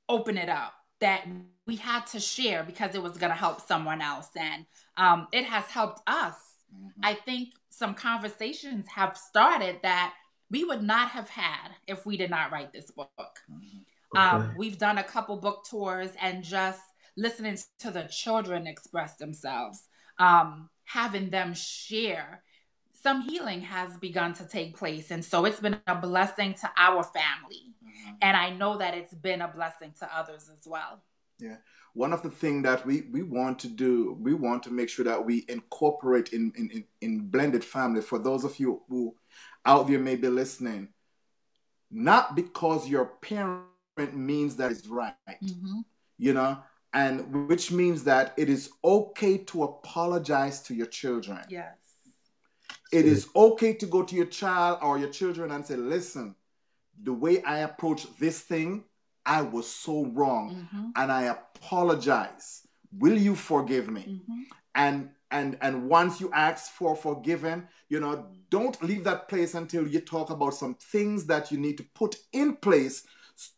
[0.08, 1.26] open it up that
[1.66, 5.44] we had to share because it was going to help someone else and um, it
[5.44, 6.34] has helped us
[6.74, 7.00] mm-hmm.
[7.02, 10.14] i think some conversations have started that
[10.50, 14.18] we would not have had if we did not write this book mm-hmm.
[14.18, 14.50] um, okay.
[14.50, 16.80] um, we've done a couple book tours and just
[17.16, 22.42] listening to the children express themselves um, having them share
[23.02, 27.02] some healing has begun to take place and so it's been a blessing to our
[27.02, 27.74] family.
[27.84, 28.16] Mm-hmm.
[28.22, 31.02] and i know that it's been a blessing to others as well.
[31.38, 31.56] Yeah.
[31.94, 35.04] One of the things that we, we want to do we want to make sure
[35.04, 38.02] that we incorporate in, in, in blended family.
[38.02, 39.14] For those of you who
[39.64, 40.88] out there may be listening
[41.90, 43.64] not because your parent
[44.14, 45.80] means that is right mm-hmm.
[46.18, 46.58] you know
[46.92, 51.40] and which means that it is okay to apologize to your children.
[51.48, 51.79] Yes
[52.92, 56.35] it is okay to go to your child or your children and say, listen,
[57.03, 58.85] the way I approach this thing,
[59.24, 60.90] I was so wrong mm-hmm.
[60.96, 62.66] and I apologize.
[62.98, 64.20] Will you forgive me?
[64.22, 64.42] Mm-hmm.
[64.74, 69.87] And and and once you ask for forgiven, you know, don't leave that place until
[69.87, 73.05] you talk about some things that you need to put in place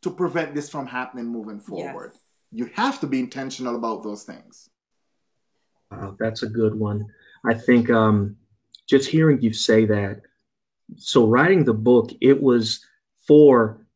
[0.03, 2.13] to prevent this from happening moving forward.
[2.13, 2.21] Yes.
[2.53, 4.69] You have to be intentional about those things.
[5.91, 7.07] Wow, that's a good one.
[7.45, 8.37] I think um,
[8.89, 10.21] just hearing you say that.
[10.97, 12.85] So writing the book, it was
[13.27, 13.87] for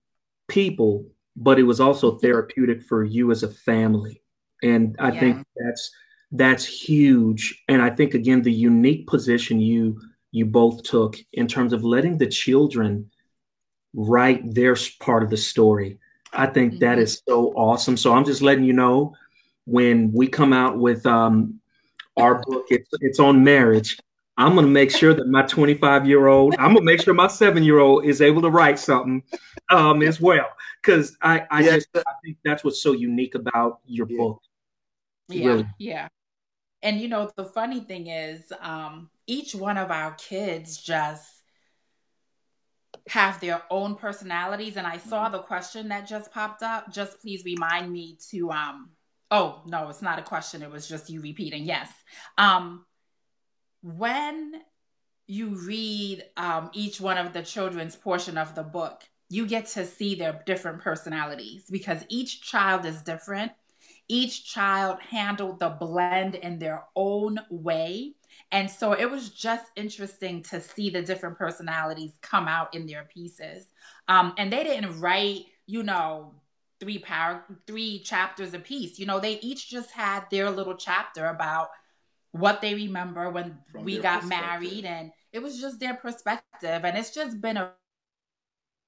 [0.49, 4.22] people, but it was also therapeutic for you as a family.
[4.62, 5.20] And I yeah.
[5.20, 5.90] think that's
[6.33, 7.62] that's huge.
[7.68, 10.01] And I think again the unique position you
[10.33, 13.11] you both took in terms of letting the children
[13.94, 15.99] write their part of the story.
[16.33, 16.81] I think mm-hmm.
[16.81, 17.96] that is so awesome.
[17.96, 19.14] So I'm just letting you know
[19.64, 21.61] when we come out with um,
[22.16, 23.99] our book, it's, it's on marriage.
[24.37, 27.14] I'm going to make sure that my 25 year old, I'm going to make sure
[27.14, 29.22] my seven year old is able to write something
[29.70, 30.46] um, as well.
[30.83, 31.77] Because I, I yeah.
[31.77, 34.16] just I think that's what's so unique about your yeah.
[34.18, 34.42] book.
[35.29, 35.66] Yeah, really.
[35.79, 36.09] yeah.
[36.83, 41.27] And you know, the funny thing is, um, each one of our kids just
[43.09, 44.77] have their own personalities.
[44.77, 45.33] And I saw mm-hmm.
[45.33, 46.92] the question that just popped up.
[46.92, 48.90] Just please remind me to um
[49.31, 51.64] oh no, it's not a question, it was just you repeating.
[51.64, 51.90] Yes.
[52.38, 52.85] Um
[53.94, 54.55] when
[55.29, 59.87] you read um, each one of the children's portion of the book, you get to
[59.87, 63.53] see their different personalities because each child is different.
[64.09, 68.14] Each child handled the blend in their own way.
[68.53, 73.05] And so it was just interesting to see the different personalities come out in their
[73.05, 73.66] pieces.
[74.09, 76.35] Um, and they didn't write, you know,
[76.79, 78.99] three power three chapters a piece.
[78.99, 81.68] You know, they each just had their little chapter about
[82.38, 86.96] what they remember when From we got married and it was just their perspective and
[86.96, 87.72] it's just been a,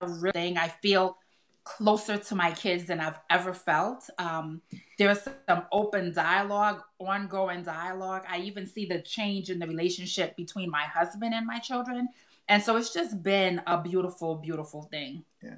[0.01, 0.57] a real thing.
[0.57, 1.17] I feel
[1.65, 4.09] closer to my kids than I've ever felt.
[4.19, 4.63] Um,
[4.99, 8.25] there's some open dialogue, ongoing dialogue.
[8.29, 12.09] I even see the change in the relationship between my husband and my children.
[12.49, 15.25] And so it's just been a beautiful, beautiful thing.
[15.43, 15.57] Yeah.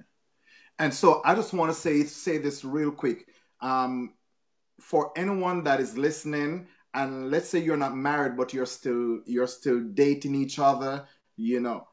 [0.81, 3.29] And so I just want to say say this real quick.
[3.61, 4.15] Um,
[4.81, 9.47] for anyone that is listening, and let's say you're not married, but you're still you're
[9.47, 11.87] still dating each other, you know,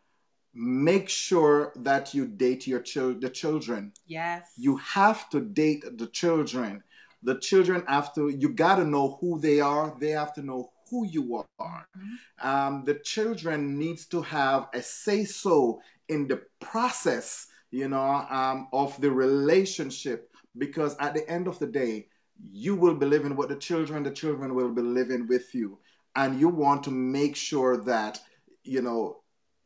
[0.53, 3.93] make sure that you date your chil- the children.
[4.07, 4.51] Yes.
[4.57, 6.83] You have to date the children.
[7.23, 9.95] The children have to, you got to know who they are.
[9.99, 11.87] They have to know who you are.
[11.97, 12.47] Mm-hmm.
[12.47, 18.67] Um, the children needs to have a say so in the process, you know, um,
[18.71, 22.07] of the relationship because at the end of the day,
[22.51, 25.79] you will be living with the children, the children will be living with you.
[26.15, 28.19] And you want to make sure that,
[28.63, 29.21] you know,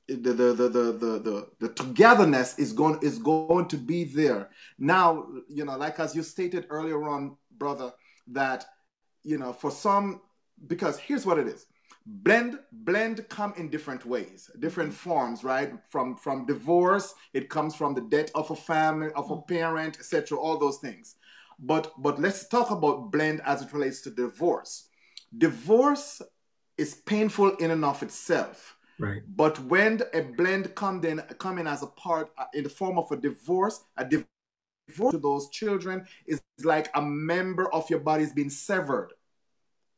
[0.08, 4.50] the the, the the the the the togetherness is going is going to be there.
[4.78, 7.94] Now you know like as you stated earlier on brother
[8.28, 8.66] that
[9.24, 10.22] you know for some
[10.68, 11.66] because here's what it is.
[12.06, 15.10] Blend blend come in different ways different mm-hmm.
[15.10, 15.72] forms right?
[15.90, 19.54] From from divorce it comes from the death of a family of a mm-hmm.
[19.54, 21.16] parent etc all those things
[21.62, 24.90] but but let's talk about blend as it relates to divorce
[25.38, 26.22] divorce
[26.78, 29.24] is painful in and of itself Right.
[29.36, 33.00] But when a blend come in, come in as a part uh, in the form
[33.00, 34.28] of a divorce, a divorce
[35.12, 39.10] to those children is like a member of your body is being severed,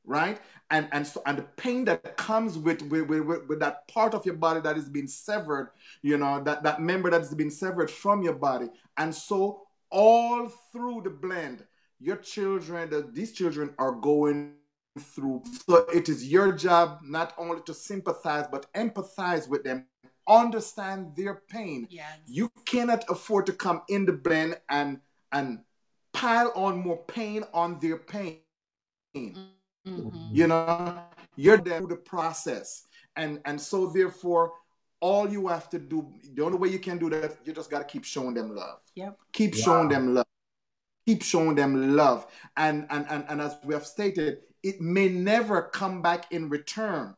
[0.05, 0.39] right?
[0.69, 4.25] And and so and the pain that comes with with, with, with that part of
[4.25, 5.71] your body that is being severed,
[6.01, 10.49] you know, that that member that is being severed from your body, and so all
[10.71, 11.63] through the blend,
[11.99, 14.55] your children, the, these children are going
[14.99, 15.43] through.
[15.67, 19.85] So it is your job not only to sympathize, but empathize with them,
[20.27, 21.87] understand their pain.
[21.89, 22.19] Yes.
[22.25, 24.99] You cannot afford to come in the blend and
[25.31, 25.59] and
[26.11, 28.39] pile on more pain on their pain.
[29.15, 30.09] Mm-hmm.
[30.31, 30.99] You know,
[31.35, 32.85] you're there through the process.
[33.15, 34.53] And and so therefore
[35.07, 35.97] all you have to do,
[36.33, 38.79] the only way you can do that, you just gotta keep showing them love.
[38.95, 39.19] Yep.
[39.33, 39.61] Keep wow.
[39.65, 40.25] showing them love
[41.05, 45.61] keep showing them love and, and and and as we have stated it may never
[45.61, 47.15] come back in return.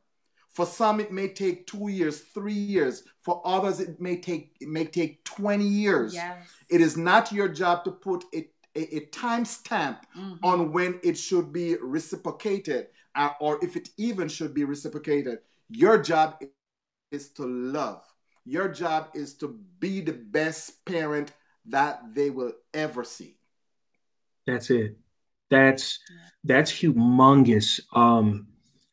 [0.50, 3.04] For some, it may take two years, three years.
[3.22, 6.14] For others, it may take it may take 20 years.
[6.14, 6.48] Yes.
[6.70, 10.44] It is not your job to put a, a, a time stamp mm-hmm.
[10.44, 15.40] on when it should be reciprocated uh, or if it even should be reciprocated.
[15.70, 16.42] Your job
[17.16, 18.04] is to love.
[18.46, 21.32] Your job is to be the best parent
[21.66, 23.38] that they will ever see.
[24.46, 24.98] That's it.
[25.50, 26.00] That's
[26.44, 27.80] that's humongous.
[27.96, 28.48] Um,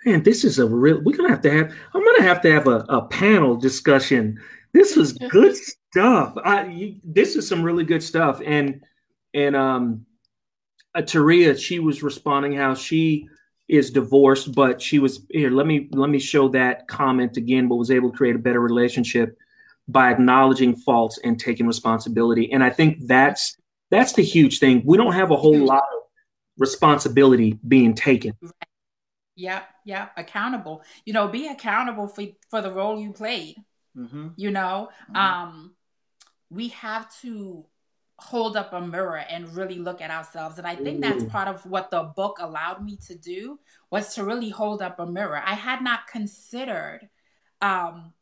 [0.07, 1.03] man, this is a real.
[1.03, 1.75] We're gonna have to have.
[1.93, 4.41] I'm gonna have to have a, a panel discussion.
[4.73, 6.35] This was good stuff.
[6.43, 8.41] I, you, this is some really good stuff.
[8.45, 8.83] And
[9.35, 10.07] and um,
[10.95, 13.29] uh, Taria, she was responding how she
[13.69, 15.51] is divorced, but she was here.
[15.51, 17.69] Let me let me show that comment again.
[17.69, 19.37] But was able to create a better relationship
[19.89, 22.53] by acknowledging faults and taking responsibility.
[22.53, 23.57] And I think that's
[23.91, 24.83] that's the huge thing.
[24.85, 26.03] We don't have a whole lot of
[26.59, 28.35] responsibility being taken.
[29.35, 30.83] Yeah, yeah, accountable.
[31.05, 33.57] You know, be accountable for for the role you played.
[33.97, 34.29] Mm-hmm.
[34.37, 35.17] You know, mm-hmm.
[35.17, 35.75] um,
[36.51, 37.65] we have to
[38.23, 41.65] hold up a mirror and really look at ourselves and i think that's part of
[41.67, 43.59] what the book allowed me to do
[43.91, 47.09] was to really hold up a mirror i had not considered
[47.61, 48.13] um,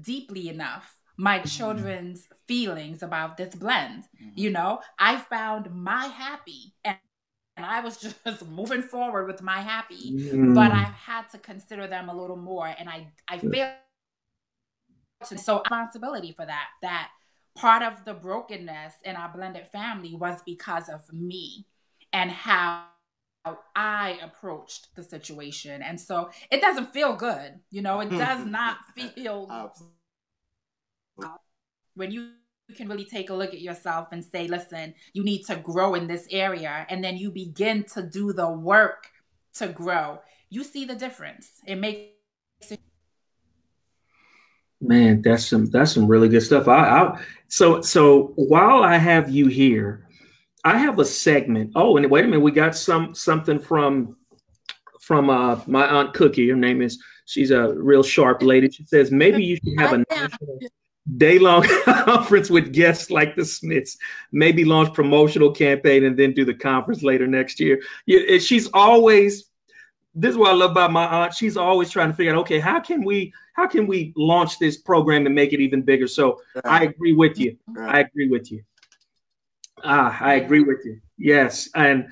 [0.00, 1.48] deeply enough my mm-hmm.
[1.48, 4.30] children's feelings about this blend mm-hmm.
[4.34, 6.96] you know i found my happy and
[7.58, 10.54] and I was just moving forward with my happy, mm.
[10.54, 13.72] but I had to consider them a little more, and I I failed.
[15.26, 16.66] To, so responsibility for that.
[16.80, 17.08] That
[17.58, 21.66] part of the brokenness in our blended family was because of me
[22.12, 22.84] and how
[23.74, 27.60] I approached the situation, and so it doesn't feel good.
[27.70, 29.72] You know, it does not feel
[31.94, 32.30] when you
[32.76, 36.06] can really take a look at yourself and say, listen, you need to grow in
[36.06, 36.86] this area.
[36.88, 39.08] And then you begin to do the work
[39.54, 40.20] to grow.
[40.50, 41.50] You see the difference.
[41.66, 42.17] It makes
[44.80, 46.68] Man, that's some that's some really good stuff.
[46.68, 50.06] I, I so so while I have you here,
[50.64, 51.72] I have a segment.
[51.74, 54.16] Oh, and wait a minute, we got some something from
[55.00, 56.48] from uh my aunt Cookie.
[56.48, 58.70] Her name is she's a real sharp lady.
[58.70, 60.58] She says maybe you should have a national
[61.16, 63.96] day long conference with guests like the Smiths.
[64.32, 67.80] Maybe launch promotional campaign and then do the conference later next year.
[68.06, 69.47] Yeah, she's always.
[70.14, 71.34] This is what I love about my aunt.
[71.34, 74.76] She's always trying to figure out, okay, how can we how can we launch this
[74.76, 76.06] program and make it even bigger?
[76.06, 77.56] So I agree with you.
[77.78, 78.62] I agree with you.
[79.84, 81.00] Ah, I agree with you.
[81.16, 82.08] Yes, and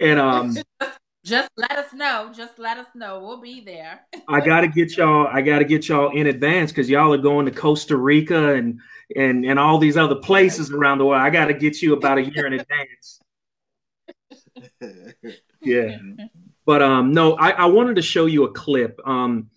[0.00, 0.56] and um
[1.24, 2.32] just let us know.
[2.34, 3.20] Just let us know.
[3.20, 4.00] We'll be there.
[4.28, 5.26] I gotta get y'all.
[5.26, 8.80] I gotta get y'all in advance because y'all are going to Costa Rica and
[9.16, 11.20] and and all these other places around the world.
[11.20, 13.20] I gotta get you about a year in advance.
[15.62, 15.98] yeah,
[16.70, 19.00] but um, no, I, I wanted to show you a clip.
[19.04, 19.50] Um,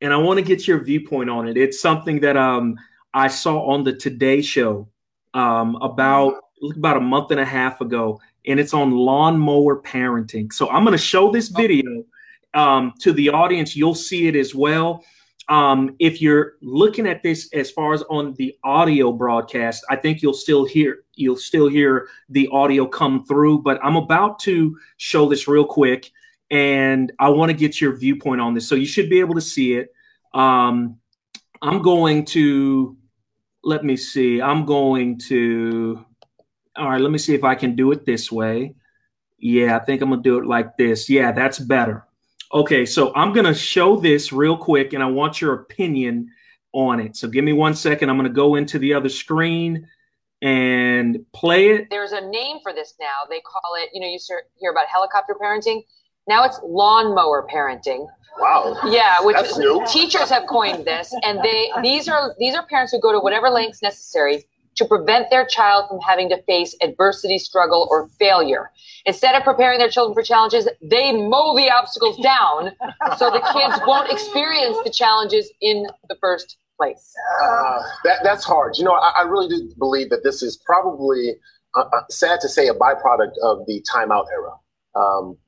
[0.00, 1.58] and I want to get your viewpoint on it.
[1.58, 2.78] It's something that um
[3.12, 4.88] I saw on the Today Show
[5.34, 6.36] um about
[6.74, 10.50] about a month and a half ago, and it's on lawnmower parenting.
[10.54, 12.02] So I'm going to show this video
[12.54, 13.76] um, to the audience.
[13.76, 15.04] You'll see it as well.
[15.50, 20.22] Um, if you're looking at this as far as on the audio broadcast, I think
[20.22, 23.60] you'll still hear you'll still hear the audio come through.
[23.60, 26.10] But I'm about to show this real quick,
[26.54, 28.68] and I want to get your viewpoint on this.
[28.68, 29.92] So you should be able to see it.
[30.32, 30.98] Um,
[31.60, 32.96] I'm going to
[33.64, 34.40] let me see.
[34.40, 36.04] I'm going to
[36.76, 38.74] all right, let me see if I can do it this way.
[39.38, 41.10] Yeah, I think I'm gonna do it like this.
[41.10, 42.06] Yeah, that's better.
[42.52, 46.28] Okay, so I'm gonna show this real quick and I want your opinion
[46.72, 47.16] on it.
[47.16, 48.10] So give me one second.
[48.10, 49.88] I'm gonna go into the other screen
[50.40, 51.88] and play it.
[51.90, 53.28] There's a name for this now.
[53.28, 54.18] They call it, you know, you
[54.56, 55.82] hear about helicopter parenting.
[56.26, 58.06] Now it's lawnmower parenting.
[58.38, 58.76] Wow.
[58.88, 59.36] Yeah, which
[59.92, 63.48] teachers have coined this, and they these are these are parents who go to whatever
[63.48, 64.44] lengths necessary
[64.76, 68.70] to prevent their child from having to face adversity, struggle, or failure.
[69.06, 72.72] Instead of preparing their children for challenges, they mow the obstacles down
[73.16, 77.14] so the kids won't experience the challenges in the first place.
[77.44, 78.76] Uh, that, that's hard.
[78.76, 81.34] You know, I, I, really do believe that this is probably,
[81.76, 84.54] uh, uh, sad to say, a byproduct of the timeout era.
[84.96, 85.38] Um,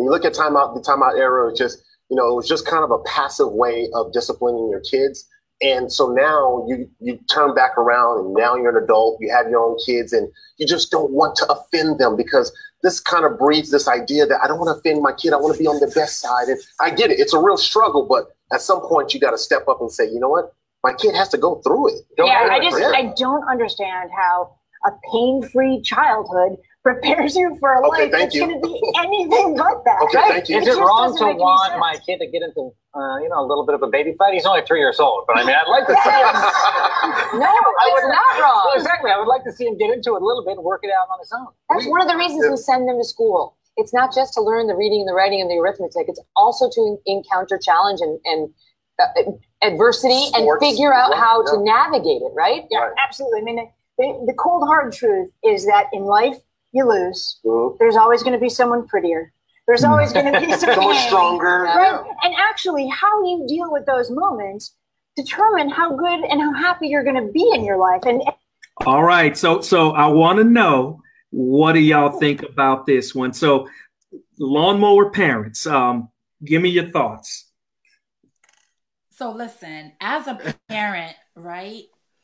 [0.00, 2.82] when you look at timeout, the timeout era just, you know, it was just kind
[2.82, 5.26] of a passive way of disciplining your kids
[5.62, 9.48] and so now you you turn back around and now you're an adult, you have
[9.50, 13.38] your own kids, and you just don't want to offend them because this kind of
[13.38, 15.34] breeds this idea that I don't want to offend my kid.
[15.34, 16.48] I want to be on the best side.
[16.48, 17.20] And I get it.
[17.20, 20.04] It's a real struggle, but at some point you got to step up and say,
[20.06, 20.54] you know what?
[20.82, 22.04] My kid has to go through it.
[22.16, 27.86] Don't yeah, I just I don't understand how a pain-free childhood prepares you for a
[27.86, 30.00] okay, life that's going to be anything but that.
[30.08, 30.32] Okay, right?
[30.32, 30.58] thank you.
[30.58, 33.46] Is it, it wrong to want my kid to get into, uh, you know, a
[33.46, 34.32] little bit of a baby fight?
[34.32, 36.32] He's only three years old, but I mean, I'd like to see him.
[37.40, 38.62] no, I would not wrong.
[38.64, 39.10] Well, exactly.
[39.10, 40.90] I would like to see him get into it a little bit and work it
[40.90, 41.52] out on his own.
[41.68, 42.50] That's we, one of the reasons yeah.
[42.50, 43.56] we send them to school.
[43.76, 46.08] It's not just to learn the reading and the writing and the arithmetic.
[46.08, 48.50] It's also to encounter challenge and, and
[48.98, 51.52] uh, adversity Sports, and figure out how yeah.
[51.52, 52.64] to navigate it, right?
[52.70, 52.92] Yeah, right.
[53.06, 53.40] absolutely.
[53.40, 56.36] I mean, the, the cold hard truth is that in life,
[56.72, 57.40] you lose.
[57.44, 57.76] Mm-hmm.
[57.78, 59.32] There's always going to be someone prettier.
[59.66, 61.62] There's always going to be someone stronger.
[61.64, 62.02] Right?
[62.22, 64.74] And actually, how you deal with those moments
[65.16, 68.02] determine how good and how happy you're going to be in your life.
[68.04, 68.22] And
[68.86, 73.32] all right, so so I want to know what do y'all think about this one?
[73.32, 73.68] So,
[74.38, 76.08] lawnmower parents, um,
[76.44, 77.46] give me your thoughts.
[79.10, 81.82] So listen, as a parent, right?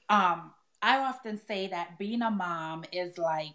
[0.08, 3.54] Um, I often say that being a mom is like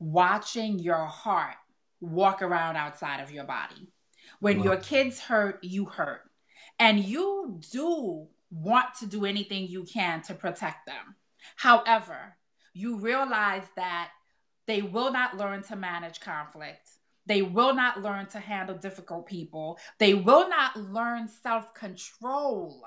[0.00, 1.54] watching your heart
[2.00, 3.92] walk around outside of your body.
[4.40, 4.64] When wow.
[4.64, 6.22] your kids hurt, you hurt.
[6.78, 11.14] And you do want to do anything you can to protect them.
[11.56, 12.36] However,
[12.72, 14.10] you realize that
[14.66, 16.90] they will not learn to manage conflict.
[17.26, 19.78] They will not learn to handle difficult people.
[19.98, 22.84] They will not learn self control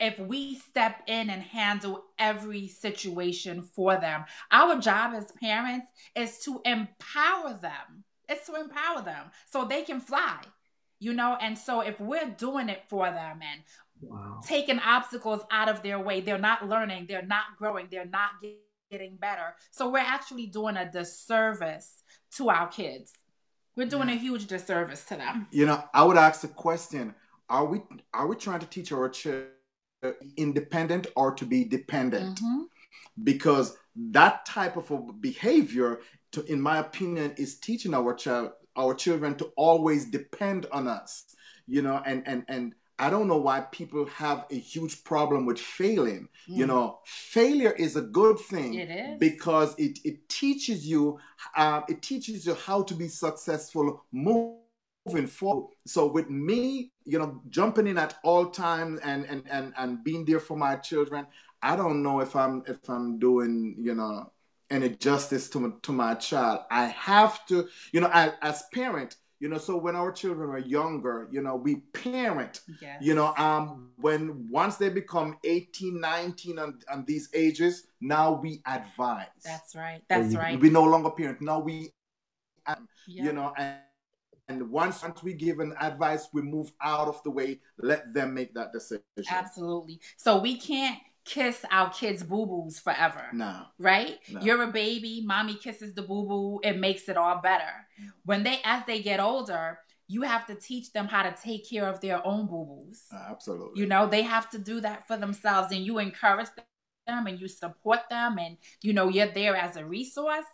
[0.00, 4.24] if we step in and handle every situation for them.
[4.50, 8.04] Our job as parents is to empower them.
[8.28, 10.40] It's to empower them so they can fly,
[10.98, 11.36] you know?
[11.40, 13.60] And so if we're doing it for them and
[14.00, 14.40] wow.
[14.46, 18.30] taking obstacles out of their way, they're not learning, they're not growing, they're not
[18.90, 19.54] getting better.
[19.70, 22.02] So we're actually doing a disservice
[22.36, 23.12] to our kids.
[23.76, 24.14] We're doing yeah.
[24.14, 25.46] a huge disservice to them.
[25.50, 27.14] You know, I would ask the question,
[27.48, 27.82] are we
[28.14, 29.50] are we trying to teach our children
[30.36, 32.62] independent or to be dependent mm-hmm.
[33.22, 36.00] because that type of a behavior
[36.32, 41.34] to, in my opinion is teaching our child our children to always depend on us
[41.66, 45.58] you know and and and I don't know why people have a huge problem with
[45.58, 46.28] failing.
[46.46, 46.56] Mm.
[46.56, 49.18] You know, failure is a good thing it is.
[49.18, 51.18] because it, it teaches you
[51.56, 54.59] uh, it teaches you how to be successful more
[55.06, 55.74] moving forward.
[55.86, 60.24] So with me, you know, jumping in at all times and and and and being
[60.24, 61.26] there for my children,
[61.62, 64.32] I don't know if I'm if I'm doing you know
[64.70, 66.60] any justice to to my child.
[66.70, 70.58] I have to, you know, as, as parent, you know so when our children are
[70.58, 72.98] younger you know we parent yes.
[73.00, 78.62] you know um when once they become 18 19 and, and these ages now we
[78.66, 81.90] advise that's right that's we, right we no longer parent now we
[82.66, 83.78] um, you know and
[84.50, 87.60] and once, we give an advice, we move out of the way.
[87.78, 89.04] Let them make that decision.
[89.30, 90.00] Absolutely.
[90.16, 93.26] So we can't kiss our kids' boo boos forever.
[93.32, 93.62] No.
[93.78, 94.18] Right?
[94.30, 94.40] No.
[94.40, 97.86] You're a baby, mommy kisses the boo boo, it makes it all better.
[98.24, 99.78] When they, as they get older,
[100.08, 103.04] you have to teach them how to take care of their own boo boos.
[103.14, 103.80] Uh, absolutely.
[103.80, 106.48] You know, they have to do that for themselves, and you encourage
[107.06, 110.46] them and you support them, and you know, you're there as a resource.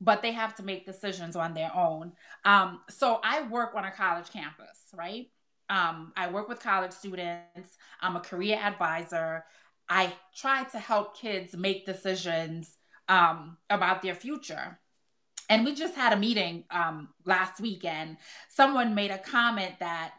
[0.00, 2.12] But they have to make decisions on their own.
[2.44, 5.28] Um, so I work on a college campus, right?
[5.68, 7.76] Um, I work with college students.
[8.00, 9.44] I'm a career advisor.
[9.88, 12.76] I try to help kids make decisions
[13.08, 14.78] um, about their future.
[15.48, 18.18] And we just had a meeting um, last weekend.
[18.48, 20.12] Someone made a comment that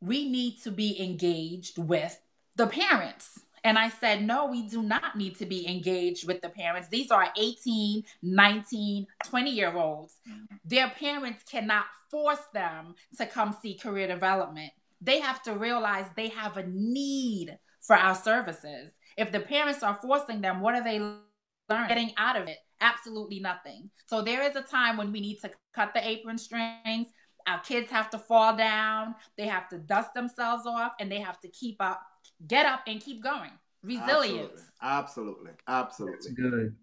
[0.00, 2.18] we need to be engaged with
[2.56, 3.40] the parents.
[3.64, 6.88] And I said, no, we do not need to be engaged with the parents.
[6.88, 10.16] These are 18, 19, 20 year olds.
[10.28, 10.56] Mm-hmm.
[10.64, 14.72] Their parents cannot force them to come see career development.
[15.00, 18.90] They have to realize they have a need for our services.
[19.16, 22.58] If the parents are forcing them, what are they learning, getting out of it?
[22.80, 23.90] Absolutely nothing.
[24.06, 27.08] So there is a time when we need to cut the apron strings.
[27.46, 29.14] Our kids have to fall down.
[29.36, 32.02] They have to dust themselves off and they have to keep up,
[32.46, 33.50] get up and keep going.
[33.82, 34.60] Resilience.
[34.82, 35.50] Absolutely.
[35.66, 36.16] Absolutely.
[36.16, 36.16] Absolutely.
[36.16, 36.76] That's good.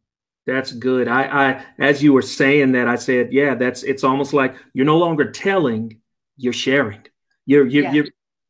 [0.47, 1.07] That's good.
[1.07, 4.85] I, I, as you were saying that, I said, yeah, that's, it's almost like you're
[4.85, 5.99] no longer telling,
[6.37, 7.01] you're sharing.
[7.45, 7.93] You're, you're, yeah.
[7.93, 8.05] you're,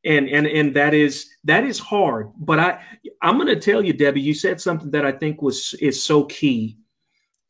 [0.05, 2.79] and and and that is that is hard but i
[3.21, 6.23] i'm going to tell you debbie you said something that i think was is so
[6.25, 6.77] key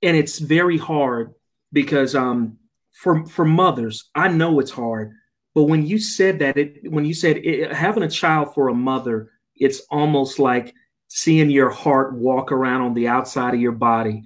[0.01, 1.33] and it's very hard
[1.73, 2.57] because um
[2.93, 5.11] for for mothers i know it's hard
[5.53, 8.73] but when you said that it when you said it, having a child for a
[8.73, 10.73] mother it's almost like
[11.07, 14.23] seeing your heart walk around on the outside of your body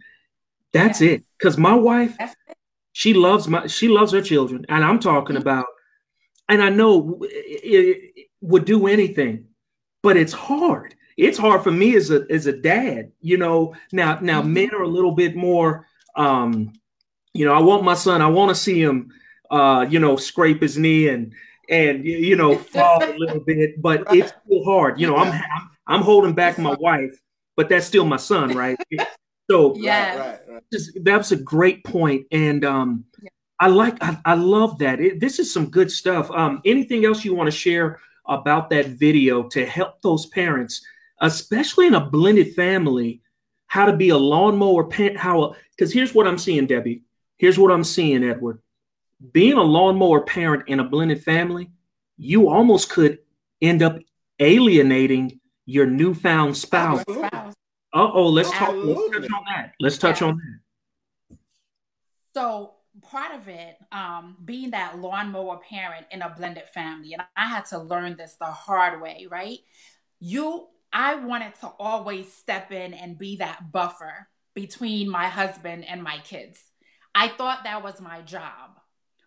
[0.74, 1.12] that's yes.
[1.14, 2.18] it because my wife
[2.94, 5.42] she loves my she loves her children and i'm talking mm-hmm.
[5.42, 5.66] about
[6.50, 9.46] and I know it, it would do anything,
[10.02, 10.96] but it's hard.
[11.16, 13.12] It's hard for me as a as a dad.
[13.22, 14.54] You know, now now mm-hmm.
[14.54, 15.86] men are a little bit more.
[16.16, 16.74] Um,
[17.34, 18.22] you know, I want my son.
[18.22, 19.12] I want to see him.
[19.52, 21.34] Uh, you know, scrape his knee and
[21.70, 25.00] and you know fall a little bit, but it's still hard.
[25.00, 27.18] You know, I'm I'm, I'm holding back my wife,
[27.56, 28.78] but that's still my son, right?
[29.52, 30.84] So yeah, right, right, right.
[31.02, 33.30] that's a great point, and um, yeah.
[33.60, 35.00] I like, I, I love that.
[35.02, 36.30] It, this is some good stuff.
[36.32, 40.86] Um, anything else you want to share about that video to help those parents,
[41.22, 43.22] especially in a blended family,
[43.68, 45.18] how to be a lawnmower parent?
[45.18, 45.56] How?
[45.76, 47.04] Because here's what I'm seeing, Debbie.
[47.38, 48.62] Here's what I'm seeing, Edward.
[49.32, 51.72] Being a lawnmower parent in a blended family,
[52.18, 53.20] you almost could
[53.62, 53.98] end up
[54.40, 57.04] alienating your newfound spouse.
[57.08, 57.52] Uh
[57.94, 58.74] oh, let's talk.
[58.76, 59.72] Let's touch on that.
[59.80, 60.28] Let's touch yeah.
[60.28, 61.38] on that.
[62.34, 67.48] So part of it um, being that lawnmower parent in a blended family and i
[67.48, 69.60] had to learn this the hard way right
[70.20, 76.04] you i wanted to always step in and be that buffer between my husband and
[76.04, 76.62] my kids
[77.14, 78.79] i thought that was my job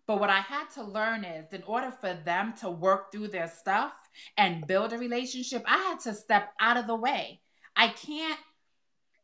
[0.07, 3.49] but what i had to learn is in order for them to work through their
[3.49, 3.93] stuff
[4.37, 7.41] and build a relationship i had to step out of the way
[7.77, 8.39] i can't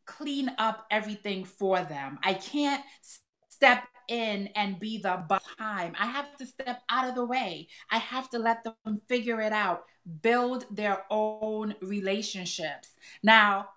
[0.05, 2.83] clean up everything for them i can't
[3.49, 5.93] step in and be the time.
[5.97, 7.67] I have to step out of the way.
[7.91, 9.83] I have to let them figure it out,
[10.21, 12.89] build their own relationships.
[13.23, 13.69] Now,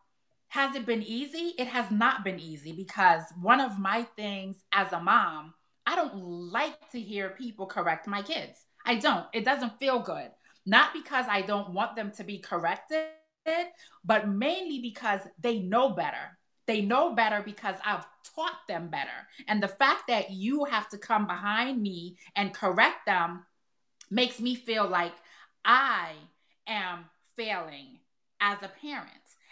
[0.49, 1.55] has it been easy?
[1.59, 5.55] It has not been easy because one of my things as a mom,
[5.87, 8.65] I don't like to hear people correct my kids.
[8.85, 9.27] I don't.
[9.33, 10.31] It doesn't feel good.
[10.65, 13.09] Not because I don't want them to be corrected,
[14.05, 16.39] but mainly because they know better.
[16.67, 19.11] They know better because I've taught them better.
[19.49, 23.45] And the fact that you have to come behind me and correct them
[24.11, 25.15] makes me feel like
[25.65, 26.13] I
[26.67, 27.07] am
[27.37, 27.99] failing
[28.41, 29.09] as a parent.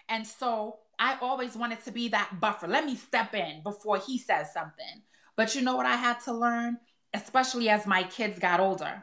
[0.08, 2.68] And so I always wanted to be that buffer.
[2.68, 5.02] Let me step in before he says something.
[5.40, 6.76] But you know what I had to learn,
[7.14, 9.02] especially as my kids got older?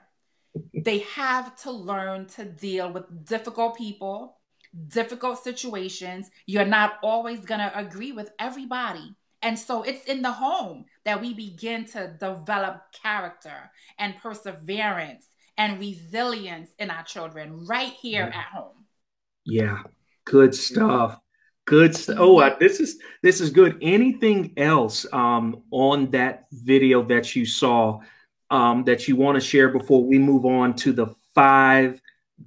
[0.71, 4.39] They have to learn to deal with difficult people
[4.88, 6.29] difficult situations.
[6.45, 9.15] You're not always going to agree with everybody.
[9.41, 15.25] And so it's in the home that we begin to develop character and perseverance
[15.57, 18.85] and resilience in our children right here at home.
[19.43, 19.79] Yeah,
[20.25, 21.19] good stuff.
[21.68, 21.97] Good.
[21.97, 23.78] St- oh, I, this is this is good.
[23.82, 27.99] Anything else um, on that video that you saw
[28.49, 32.01] um, that you want to share before we move on to the five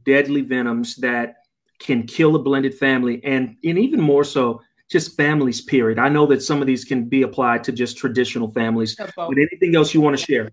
[0.07, 1.45] deadly venoms that
[1.79, 5.61] can kill a blended family, and and even more so, just families.
[5.61, 5.99] Period.
[5.99, 8.97] I know that some of these can be applied to just traditional families.
[8.97, 10.51] But anything else you want to share?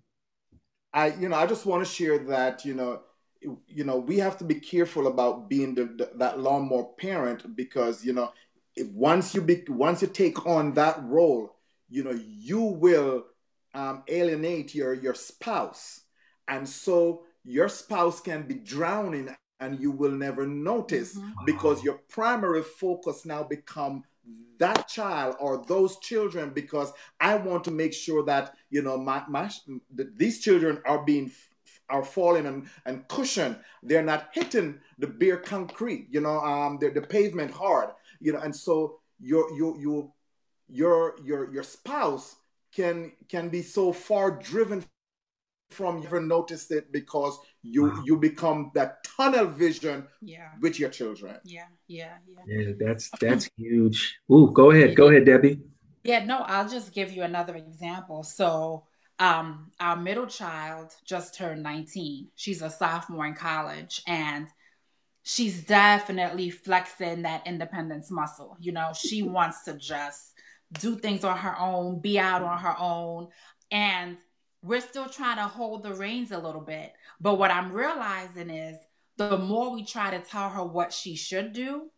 [0.91, 3.01] I, you know, I just want to share that, you know,
[3.67, 8.03] you know, we have to be careful about being the, the, that lawnmower parent because,
[8.03, 8.31] you know,
[8.77, 11.55] if once you be, once you take on that role,
[11.89, 13.25] you know, you will
[13.73, 16.01] um, alienate your your spouse,
[16.47, 21.45] and so your spouse can be drowning, and you will never notice mm-hmm.
[21.45, 24.03] because your primary focus now become
[24.59, 29.23] that child or those children because I want to make sure that you know my,
[29.27, 29.49] my
[29.89, 31.31] these children are being
[31.89, 33.57] are falling and, and cushion.
[33.83, 38.39] They're not hitting the bare concrete, you know, um, the, the pavement hard, you know,
[38.39, 40.13] and so your your your
[40.69, 42.35] your your your spouse
[42.73, 44.83] can can be so far driven
[45.69, 48.03] from you ever noticed it because you wow.
[48.05, 50.49] you become that tunnel vision yeah.
[50.61, 51.37] with your children.
[51.43, 52.43] Yeah, yeah, yeah.
[52.47, 54.17] Yeah, that's that's huge.
[54.31, 55.59] Ooh, go ahead, go ahead, Debbie.
[56.03, 58.23] Yeah, no, I'll just give you another example.
[58.23, 58.85] So
[59.19, 62.29] um, our middle child just turned 19.
[62.35, 64.47] She's a sophomore in college and
[65.27, 68.55] she's definitely flexing that independence muscle.
[68.61, 70.33] You know, she wants to just
[70.79, 73.27] do things on her own, be out on her own.
[73.69, 74.17] And
[74.63, 76.93] we're still trying to hold the reins a little bit.
[77.19, 78.77] But what I'm realizing is
[79.17, 81.91] the more we try to tell her what she should do,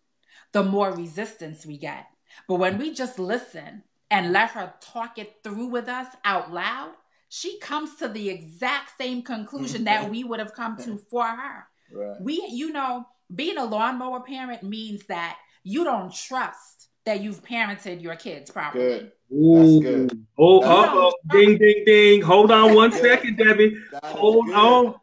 [0.51, 2.07] the more resistance we get.
[2.47, 6.93] But when we just listen and let her talk it through with us out loud,
[7.27, 11.67] she comes to the exact same conclusion that we would have come to for her.
[11.91, 12.21] Right.
[12.21, 18.01] We, you know, being a lawnmower parent means that you don't trust that you've parented
[18.01, 18.85] your kids properly.
[18.85, 19.11] Good.
[19.31, 20.25] That's good.
[20.37, 22.21] Oh, oh, ding, ding, ding.
[22.21, 23.77] Hold on one second, Debbie.
[24.03, 24.95] Hold on.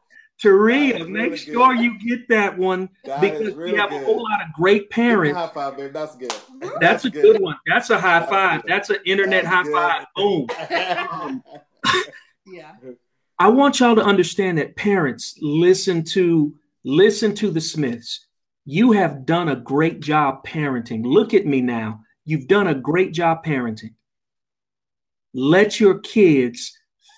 [0.43, 1.83] Taria, make really sure good.
[1.83, 4.03] you get that one that because we have good.
[4.03, 5.39] a whole lot of great parents.
[5.39, 5.93] High five, baby.
[5.93, 6.35] That's good.
[6.61, 7.23] That's, That's a good.
[7.23, 7.41] good.
[7.41, 7.57] one.
[7.67, 8.63] That's a high That's five.
[8.63, 8.71] Good.
[8.71, 10.07] That's an internet That's high five.
[10.15, 10.47] Boom.
[11.11, 11.43] Um,
[12.47, 12.73] yeah.
[13.39, 16.55] I want y'all to understand that parents listen to
[16.87, 18.27] listen to the Smiths.
[18.65, 21.05] You have done a great job parenting.
[21.05, 22.01] Look at me now.
[22.25, 23.95] You've done a great job parenting.
[25.35, 26.73] Let your kids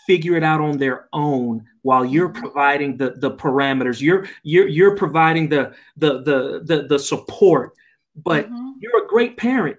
[0.06, 4.96] figure it out on their own while you're providing the the parameters you're you're you're
[4.96, 7.74] providing the the the the, the support
[8.16, 8.70] but mm-hmm.
[8.80, 9.76] you're a great parent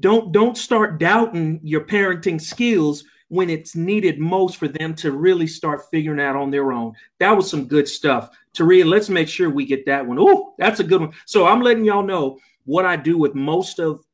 [0.00, 5.46] don't don't start doubting your parenting skills when it's needed most for them to really
[5.46, 9.48] start figuring out on their own that was some good stuff Taria, let's make sure
[9.50, 10.18] we get that one.
[10.20, 11.12] Oh, that's a good one.
[11.26, 14.04] So I'm letting y'all know what I do with most of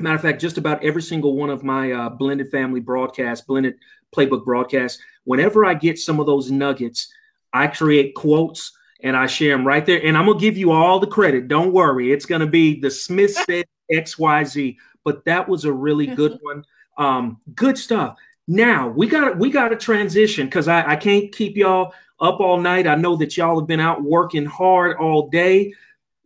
[0.00, 3.74] Matter of fact, just about every single one of my uh, blended family broadcasts, blended
[4.16, 7.12] playbook broadcasts, whenever I get some of those nuggets,
[7.52, 8.72] I create quotes
[9.02, 10.04] and I share them right there.
[10.04, 11.48] And I'm gonna give you all the credit.
[11.48, 14.78] Don't worry, it's gonna be the Smith said X Y Z.
[15.04, 16.64] But that was a really good one.
[16.96, 18.16] Um, good stuff.
[18.48, 22.60] Now we got we got to transition because I, I can't keep y'all up all
[22.60, 22.86] night.
[22.86, 25.72] I know that y'all have been out working hard all day.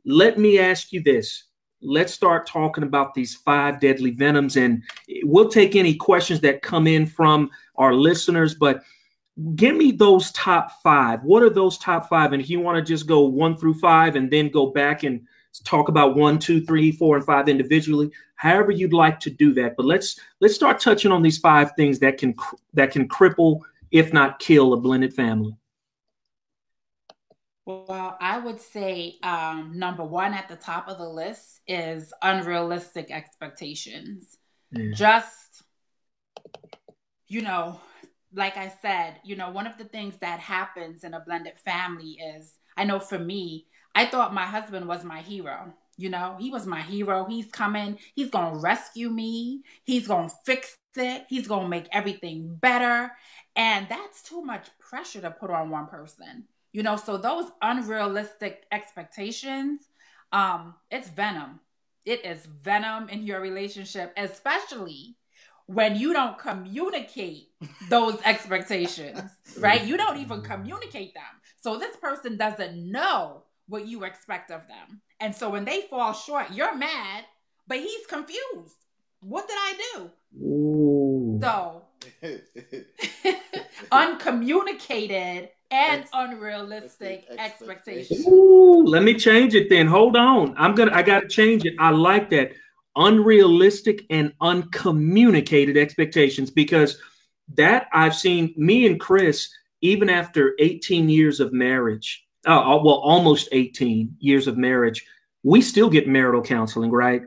[0.04, 1.44] Let me ask you this.
[1.80, 4.82] Let's start talking about these five deadly venoms and
[5.22, 8.82] we'll take any questions that come in from our listeners but
[9.56, 11.22] give me those top five.
[11.24, 12.32] What are those top five?
[12.32, 15.26] And if you want to just go one through five and then go back and
[15.64, 19.76] talk about one two three four and five individually however you'd like to do that.
[19.76, 22.34] But let's let's start touching on these five things that can
[22.72, 25.56] that can cripple if not kill a blended family
[27.66, 33.10] well, I would say um, number one at the top of the list is unrealistic
[33.10, 34.36] expectations.
[34.70, 34.92] Yeah.
[34.92, 35.62] Just,
[37.26, 37.80] you know,
[38.34, 42.18] like I said, you know, one of the things that happens in a blended family
[42.36, 45.72] is I know for me, I thought my husband was my hero.
[45.96, 47.24] You know, he was my hero.
[47.24, 51.68] He's coming, he's going to rescue me, he's going to fix it, he's going to
[51.68, 53.12] make everything better.
[53.56, 56.44] And that's too much pressure to put on one person
[56.74, 59.82] you know, so those unrealistic expectations,
[60.32, 61.60] um, it's venom.
[62.04, 65.16] It is venom in your relationship, especially
[65.66, 67.50] when you don't communicate
[67.88, 69.86] those expectations, right?
[69.86, 71.22] You don't even communicate them.
[71.62, 75.00] So this person doesn't know what you expect of them.
[75.20, 77.24] And so when they fall short, you're mad,
[77.68, 78.74] but he's confused.
[79.20, 80.10] What did I do?
[80.44, 81.38] Ooh.
[81.40, 81.82] So
[83.92, 88.26] uncommunicated and Ex- unrealistic expectations.
[88.26, 89.86] Ooh, let me change it then.
[89.86, 90.54] Hold on.
[90.56, 91.74] I'm gonna I gotta change it.
[91.78, 92.52] I like that.
[92.96, 96.98] Unrealistic and uncommunicated expectations because
[97.54, 99.50] that I've seen me and Chris,
[99.80, 105.04] even after 18 years of marriage, uh, uh well, almost 18 years of marriage,
[105.42, 107.22] we still get marital counseling, right?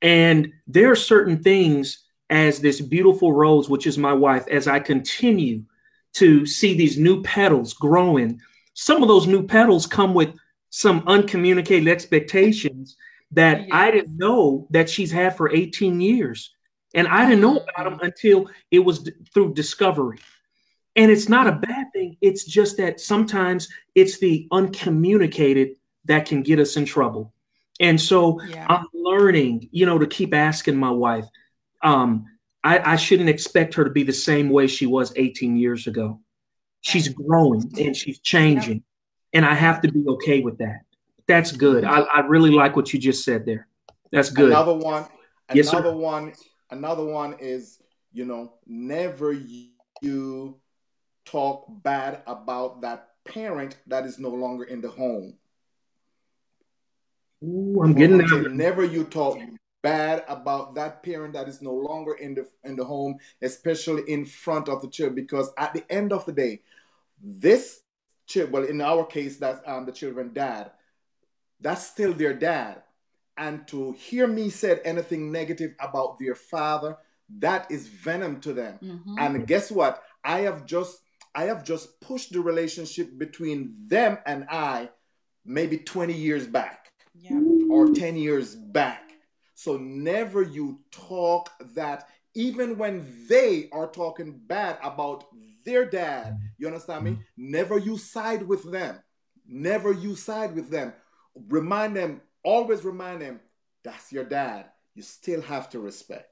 [0.00, 4.78] And there are certain things as this beautiful rose, which is my wife, as I
[4.78, 5.64] continue
[6.14, 8.40] to see these new petals growing,
[8.74, 10.34] some of those new petals come with
[10.70, 12.96] some uncommunicated expectations
[13.32, 13.68] that yes.
[13.72, 16.54] I didn't know that she's had for 18 years.
[16.94, 20.18] And I didn't know about them until it was d- through discovery.
[20.96, 22.16] And it's not a bad thing.
[22.20, 27.32] It's just that sometimes it's the uncommunicated that can get us in trouble.
[27.80, 28.66] And so yeah.
[28.68, 31.26] I'm learning, you know, to keep asking my wife,
[31.82, 32.26] um,
[32.64, 36.20] I, I shouldn't expect her to be the same way she was 18 years ago.
[36.80, 38.82] She's growing and she's changing.
[39.34, 40.80] And I have to be okay with that.
[41.28, 41.84] That's good.
[41.84, 43.68] I, I really like what you just said there.
[44.10, 44.50] That's good.
[44.50, 45.06] Another one.
[45.52, 45.96] Yes, another sir.
[45.96, 46.32] one.
[46.70, 47.80] Another one is,
[48.12, 50.58] you know, never you
[51.24, 55.34] talk bad about that parent that is no longer in the home.
[57.42, 58.52] Ooh, I'm getting that.
[58.52, 59.38] Never you talk
[59.84, 64.24] bad about that parent that is no longer in the in the home, especially in
[64.24, 66.62] front of the child, because at the end of the day,
[67.22, 67.82] this
[68.26, 70.70] child, well, in our case, that's um, the children dad,
[71.60, 72.82] that's still their dad.
[73.36, 76.96] And to hear me said anything negative about their father,
[77.40, 78.78] that is venom to them.
[78.82, 79.16] Mm-hmm.
[79.18, 80.02] And guess what?
[80.24, 81.02] I have just
[81.34, 84.88] I have just pushed the relationship between them and I
[85.44, 87.38] maybe 20 years back yeah.
[87.70, 89.03] or 10 years back.
[89.64, 95.24] So never you talk that even when they are talking bad about
[95.64, 96.46] their dad, mm-hmm.
[96.58, 97.10] you understand me?
[97.12, 97.50] Mm-hmm.
[97.50, 98.98] Never you side with them.
[99.48, 100.92] Never you side with them.
[101.48, 103.40] Remind them, always remind them,
[103.82, 104.66] that's your dad.
[104.94, 106.28] You still have to respect.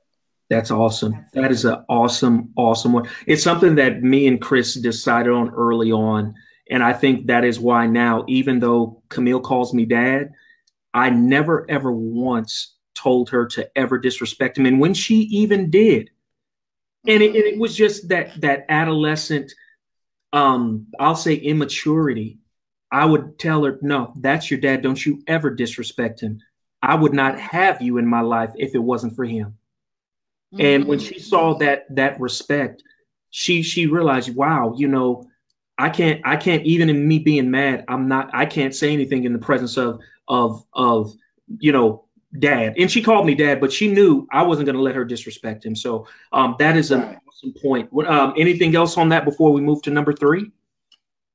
[0.51, 1.25] That's awesome.
[1.33, 3.09] That is an awesome, awesome one.
[3.27, 6.35] It's something that me and Chris decided on early on.
[6.69, 10.33] And I think that is why now, even though Camille calls me dad,
[10.93, 14.67] I never ever once told her to ever disrespect him.
[14.67, 16.11] And when she even did,
[17.07, 19.53] and it, it was just that that adolescent,
[20.33, 22.39] um, I'll say immaturity.
[22.91, 24.83] I would tell her, no, that's your dad.
[24.83, 26.41] Don't you ever disrespect him.
[26.83, 29.57] I would not have you in my life if it wasn't for him.
[30.53, 30.61] Mm-hmm.
[30.61, 32.83] And when she saw that that respect,
[33.31, 35.29] she she realized, wow, you know,
[35.79, 39.25] I can't I can't even in me being mad, I'm not I can't say anything
[39.25, 41.13] in the presence of of of
[41.59, 42.05] you know
[42.39, 42.75] dad.
[42.79, 45.65] And she called me dad, but she knew I wasn't going to let her disrespect
[45.65, 45.77] him.
[45.77, 47.19] So um, that is an right.
[47.29, 47.91] awesome point.
[48.07, 50.51] Um, anything else on that before we move to number three?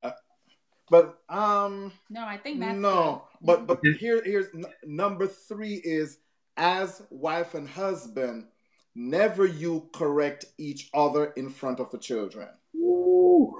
[0.04, 0.12] Uh,
[0.89, 3.24] but um, no, I think that's no.
[3.41, 6.18] But but here here's n- number three is
[6.58, 8.48] as wife and husband,
[8.95, 12.48] never you correct each other in front of the children.
[12.76, 13.54] Ooh.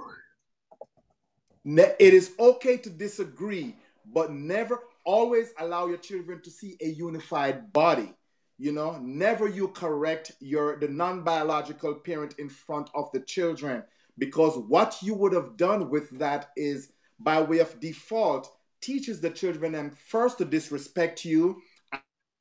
[1.64, 3.76] It is okay to disagree,
[4.06, 8.14] but never always allow your children to see a unified body
[8.58, 8.98] you know?
[9.00, 13.84] Never you correct your the non-biological parent in front of the children
[14.18, 16.90] because what you would have done with that is
[17.20, 18.50] by way of default
[18.80, 21.60] teaches the children and first to disrespect you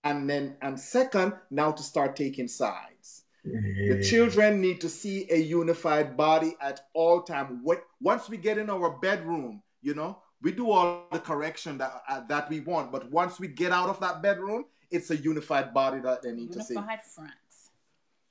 [0.03, 3.23] and then and second now to start taking sides.
[3.45, 7.63] The children need to see a unified body at all time.
[8.01, 12.21] Once we get in our bedroom you know we do all the correction that uh,
[12.27, 15.99] that we want, but once we get out of that bedroom, it's a unified body
[16.01, 16.73] that they need unified to see.
[16.75, 17.69] Unified fronts.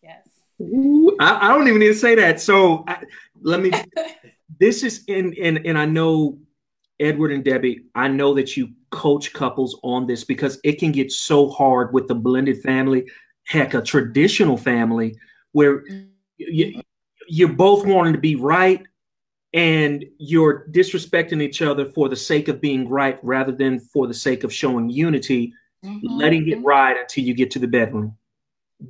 [0.02, 0.28] Yes.
[0.60, 2.40] Ooh, I, I, don't even need to say that.
[2.40, 3.02] So I,
[3.40, 3.70] let me.
[4.60, 6.38] this is in and and I know
[7.00, 7.84] Edward and Debbie.
[7.94, 12.08] I know that you coach couples on this because it can get so hard with
[12.08, 13.06] the blended family.
[13.44, 15.16] Heck, a traditional family
[15.52, 16.06] where mm-hmm.
[16.38, 16.82] you,
[17.28, 18.82] you're both wanting to be right
[19.56, 24.14] and you're disrespecting each other for the sake of being right rather than for the
[24.14, 26.06] sake of showing unity mm-hmm.
[26.06, 28.16] letting it ride until you get to the bedroom.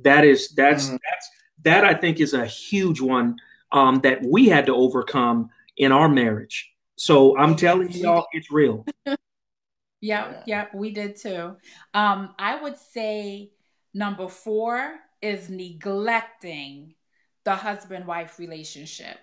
[0.03, 0.97] That is that's mm-hmm.
[1.09, 1.29] that's
[1.63, 3.37] that i think is a huge one
[3.71, 6.71] um, that we had to overcome in our marriage.
[6.97, 8.85] So i'm telling y'all it's real.
[9.99, 10.43] Yeah.
[10.45, 11.55] yeah we did too.
[11.95, 13.49] Um, i would say
[13.95, 14.93] number four
[15.23, 16.93] is neglecting
[17.45, 19.17] the husband wife relationship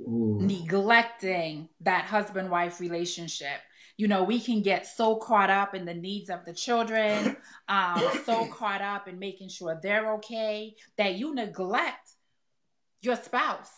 [0.00, 0.38] Ooh.
[0.40, 3.60] neglecting that husband wife relationship.
[3.96, 7.36] You know, we can get so caught up in the needs of the children,
[7.68, 12.10] um, so caught up in making sure they're okay that you neglect
[13.02, 13.70] your spouse.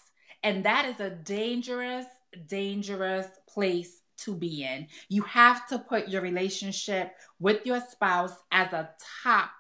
[0.43, 2.07] And that is a dangerous,
[2.47, 4.87] dangerous place to be in.
[5.09, 8.91] You have to put your relationship with your spouse as a
[9.23, 9.51] top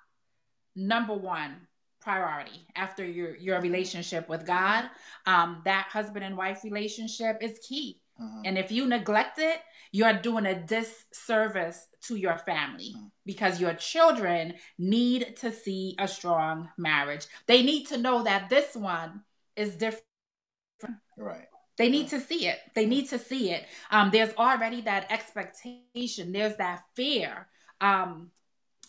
[0.74, 1.66] number one
[2.02, 4.90] priority after your your relationship with God.
[5.26, 8.00] Um, that husband and wife relationship is key.
[8.20, 8.42] Mm-hmm.
[8.44, 9.60] And if you neglect it,
[9.92, 13.06] you're doing a disservice to your family mm-hmm.
[13.24, 17.26] because your children need to see a strong marriage.
[17.46, 19.22] They need to know that this one
[19.56, 20.02] is different.
[21.16, 21.46] Right.
[21.78, 22.58] They need to see it.
[22.74, 23.64] They need to see it.
[23.90, 26.32] Um, there's already that expectation.
[26.32, 27.48] There's that fear
[27.80, 28.30] um,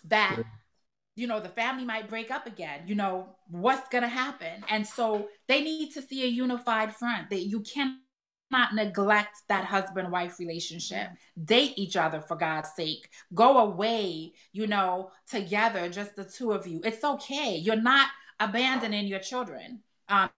[0.06, 0.40] that
[1.16, 2.82] you know the family might break up again.
[2.88, 7.30] You know what's gonna happen, and so they need to see a unified front.
[7.30, 11.10] That you cannot neglect that husband wife relationship.
[11.44, 13.10] Date each other for God's sake.
[13.34, 14.34] Go away.
[14.52, 16.82] You know together, just the two of you.
[16.84, 17.58] It's okay.
[17.58, 18.10] You're not
[18.40, 19.82] abandoning your children.
[20.10, 20.30] Um,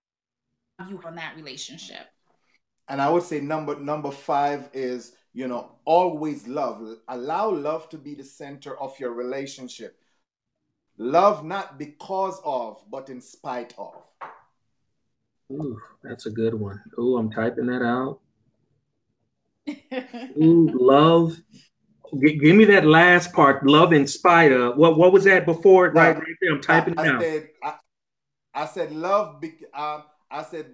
[0.90, 2.08] you on that relationship
[2.88, 6.98] and I would say number number five is you know always love.
[7.08, 10.00] Allow love to be the center of your relationship.
[10.98, 13.96] Love not because of, but in spite of.
[15.52, 16.82] Ooh, that's a good one.
[16.98, 18.20] Ooh, I'm typing that out.
[20.42, 21.38] Ooh, love.
[22.20, 23.66] G- give me that last part.
[23.66, 24.78] Love in spite of.
[24.78, 25.92] What What was that before?
[25.92, 26.54] Right, right, there.
[26.54, 27.22] I'm typing I, it I out.
[27.22, 27.74] Said, I,
[28.54, 29.42] I said love.
[29.42, 30.68] Be, um, I said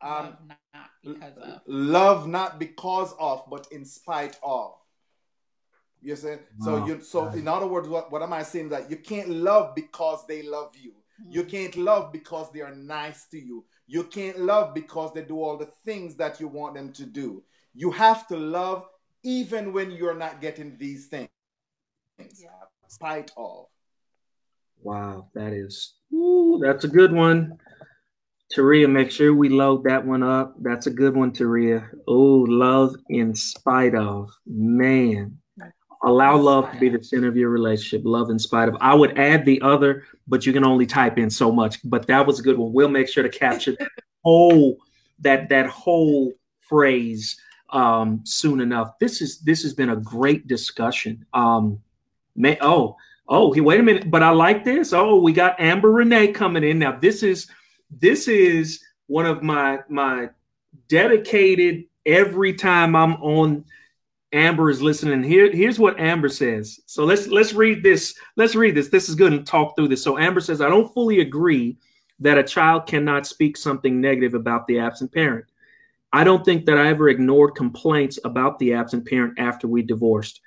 [0.00, 1.60] um, not because of.
[1.66, 4.74] Love not because of, but in spite of.
[6.02, 6.36] You see?
[6.60, 8.68] So you so in other words, what, what am I saying?
[8.70, 10.92] That you can't love because they love you.
[11.20, 11.32] Mm-hmm.
[11.32, 13.64] You can't love because they are nice to you.
[13.86, 17.42] You can't love because they do all the things that you want them to do.
[17.74, 18.86] You have to love
[19.22, 21.28] even when you're not getting these things.
[22.18, 22.48] Yeah.
[22.88, 23.66] Spite of.
[24.82, 27.58] Wow, that is ooh, that's a good one.
[28.54, 30.54] Taria, make sure we load that one up.
[30.60, 31.88] That's a good one, Taria.
[32.06, 34.30] Oh, love in spite of.
[34.46, 35.38] Man.
[36.06, 38.02] Allow love to be the center of your relationship.
[38.04, 38.76] Love in spite of.
[38.80, 41.78] I would add the other, but you can only type in so much.
[41.82, 42.72] But that was a good one.
[42.72, 43.90] We'll make sure to capture that
[44.22, 44.78] whole
[45.18, 47.36] that that whole phrase
[47.70, 48.96] um, soon enough.
[49.00, 51.26] This is this has been a great discussion.
[51.34, 51.80] Um,
[52.36, 52.96] may, oh,
[53.28, 54.08] oh, wait a minute.
[54.08, 54.92] But I like this.
[54.92, 56.96] Oh, we got Amber Renee coming in now.
[56.96, 57.48] This is
[57.90, 60.28] this is one of my my
[60.86, 63.64] dedicated every time I'm on
[64.32, 65.22] Amber is listening.
[65.22, 66.80] Here, here's what Amber says.
[66.86, 68.14] So let's let's read this.
[68.36, 68.88] Let's read this.
[68.88, 70.02] This is good and talk through this.
[70.02, 71.78] So Amber says, I don't fully agree
[72.20, 75.46] that a child cannot speak something negative about the absent parent.
[76.12, 80.40] I don't think that I ever ignored complaints about the absent parent after we divorced.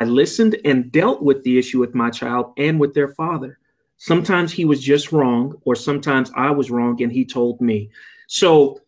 [0.00, 3.58] I listened and dealt with the issue with my child and with their father.
[3.98, 7.90] Sometimes he was just wrong, or sometimes I was wrong and he told me.
[8.26, 8.80] So,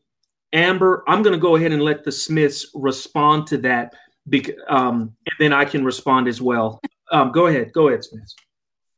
[0.53, 3.95] Amber, I'm going to go ahead and let the Smiths respond to that,
[4.68, 6.81] um, and then I can respond as well.
[7.11, 8.35] Um, go ahead, go ahead, Smiths.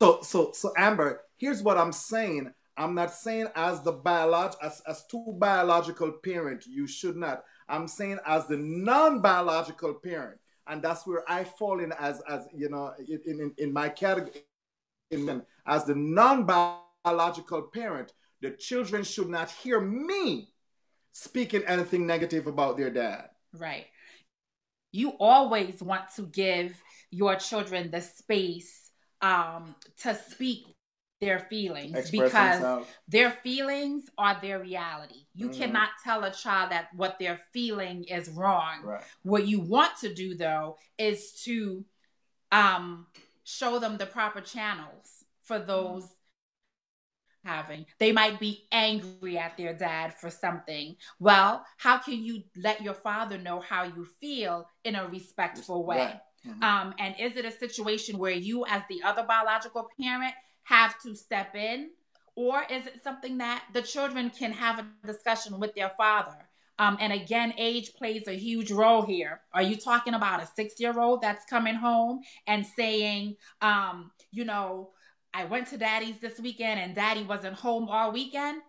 [0.01, 2.51] So, so, so, Amber, here's what I'm saying.
[2.77, 7.43] I'm not saying as the biolog as, as two biological parent, you should not.
[7.69, 12.69] I'm saying as the non-biological parent, and that's where I fall in as as you
[12.69, 14.43] know in in, in my category
[15.11, 20.49] in, as the non biological parent, the children should not hear me
[21.11, 23.29] speaking anything negative about their dad.
[23.53, 23.85] Right.
[24.91, 28.89] You always want to give your children the space
[29.21, 30.65] um, to speak
[31.21, 32.87] their feelings Express because themselves.
[33.07, 35.27] their feelings are their reality.
[35.35, 35.61] You mm-hmm.
[35.61, 38.81] cannot tell a child that what they're feeling is wrong.
[38.83, 39.03] Right.
[39.21, 41.85] What you want to do though is to
[42.51, 43.05] um,
[43.43, 45.67] show them the proper channels for mm-hmm.
[45.67, 46.07] those
[47.43, 47.85] having.
[47.99, 50.95] They might be angry at their dad for something.
[51.19, 55.97] Well, how can you let your father know how you feel in a respectful way?
[55.97, 56.19] Right.
[56.47, 56.63] Mm-hmm.
[56.63, 60.33] Um, and is it a situation where you, as the other biological parent,
[60.63, 61.89] have to step in?
[62.35, 66.47] Or is it something that the children can have a discussion with their father?
[66.79, 69.41] Um, and again, age plays a huge role here.
[69.53, 74.45] Are you talking about a six year old that's coming home and saying, um, you
[74.45, 74.89] know,
[75.33, 78.61] I went to daddy's this weekend and daddy wasn't home all weekend?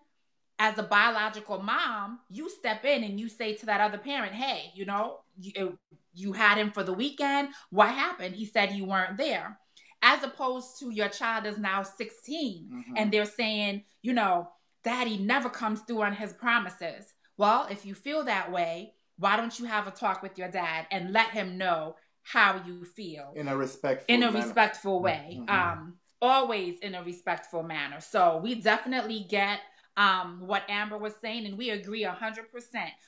[0.59, 4.71] As a biological mom, you step in and you say to that other parent, hey,
[4.75, 5.77] you know, you,
[6.13, 7.49] you had him for the weekend.
[7.69, 8.35] What happened?
[8.35, 9.57] He said you weren't there.
[10.01, 12.93] As opposed to your child is now 16 mm-hmm.
[12.97, 14.49] and they're saying, you know,
[14.83, 19.57] daddy never comes through on his promises well, if you feel that way, why don't
[19.59, 23.47] you have a talk with your dad and let him know how you feel in
[23.47, 24.45] a respectful in a manner.
[24.45, 25.39] respectful way.
[25.39, 25.49] Mm-hmm.
[25.49, 27.99] Um, always in a respectful manner.
[27.99, 29.59] So we definitely get
[29.97, 32.45] um, what Amber was saying, and we agree 100%.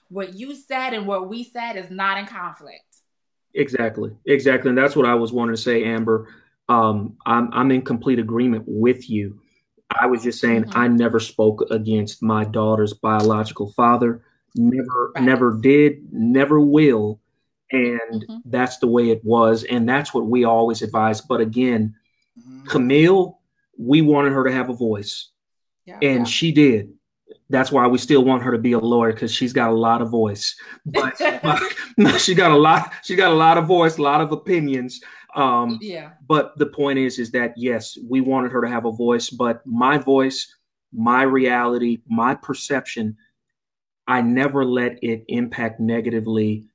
[0.10, 2.98] What you said and what we said is not in conflict.
[3.54, 4.12] Exactly.
[4.28, 4.70] Exactly.
[4.70, 6.28] And that's what I was wanting to say, Amber.
[6.68, 9.40] Um, I'm, I'm in complete agreement with you.
[9.98, 10.78] I was just saying mm-hmm.
[10.78, 14.24] I never spoke against my daughter's biological father.
[14.56, 15.24] Never, right.
[15.24, 17.22] never did, never will.
[17.72, 18.38] And mm-hmm.
[18.46, 19.64] that's the way it was.
[19.64, 21.22] And that's what we always advise.
[21.22, 21.96] But again,
[22.40, 22.66] mm-hmm.
[22.68, 23.40] Camille,
[23.78, 25.30] we wanted her to have a voice.
[25.86, 26.24] Yeah, and yeah.
[26.24, 26.94] she did.
[27.50, 30.02] That's why we still want her to be a lawyer because she's got a lot
[30.02, 30.56] of voice.
[30.86, 31.16] But,
[32.18, 32.92] she got a lot.
[33.04, 35.00] She got a lot of voice, a lot of opinions.
[35.36, 36.12] Um, yeah.
[36.28, 39.66] But the point is, is that yes, we wanted her to have a voice, but
[39.66, 40.56] my voice,
[40.92, 43.18] my reality, my perception,
[44.08, 46.68] I never let it impact negatively,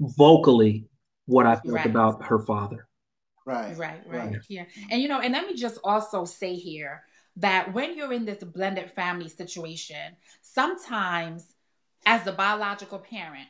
[0.00, 0.86] vocally,
[1.26, 1.86] what I felt right.
[1.86, 2.87] about her father.
[3.48, 3.76] Right.
[3.78, 4.00] Right.
[4.06, 4.32] Right.
[4.32, 4.36] right.
[4.48, 4.64] Yeah.
[4.90, 7.02] And you know, and let me just also say here
[7.36, 11.54] that when you're in this blended family situation, sometimes
[12.04, 13.48] as the biological parent,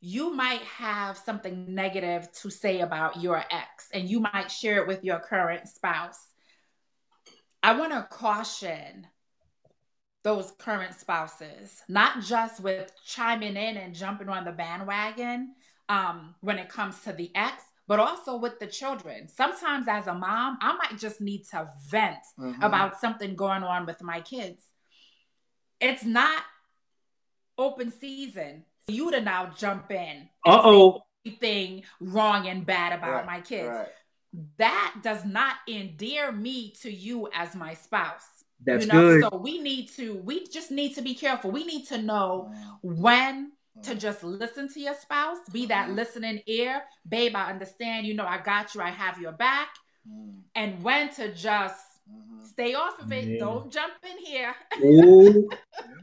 [0.00, 4.86] you might have something negative to say about your ex and you might share it
[4.86, 6.28] with your current spouse.
[7.62, 9.08] I want to caution
[10.22, 15.54] those current spouses, not just with chiming in and jumping on the bandwagon
[15.88, 19.28] um, when it comes to the ex, but also with the children.
[19.28, 22.62] Sometimes, as a mom, I might just need to vent mm-hmm.
[22.62, 24.62] about something going on with my kids.
[25.80, 26.42] It's not
[27.58, 30.28] open season for you to now jump in.
[30.44, 31.02] Uh oh.
[31.24, 33.68] Anything wrong and bad about right, my kids.
[33.68, 33.88] Right.
[34.58, 38.26] That does not endear me to you as my spouse.
[38.64, 39.00] That's you know?
[39.00, 39.22] good.
[39.30, 41.50] So we need to, we just need to be careful.
[41.50, 42.78] We need to know mm.
[42.82, 43.52] when
[43.82, 43.98] to mm.
[43.98, 45.96] just listen to your spouse, be that mm-hmm.
[45.96, 46.82] listening ear.
[47.08, 48.06] Babe, I understand.
[48.06, 48.80] You know, I got you.
[48.80, 49.68] I have your back.
[50.08, 50.40] Mm.
[50.54, 52.44] And when to just mm-hmm.
[52.44, 53.38] stay off of it.
[53.38, 54.54] Don't jump in here.
[54.84, 55.48] oh,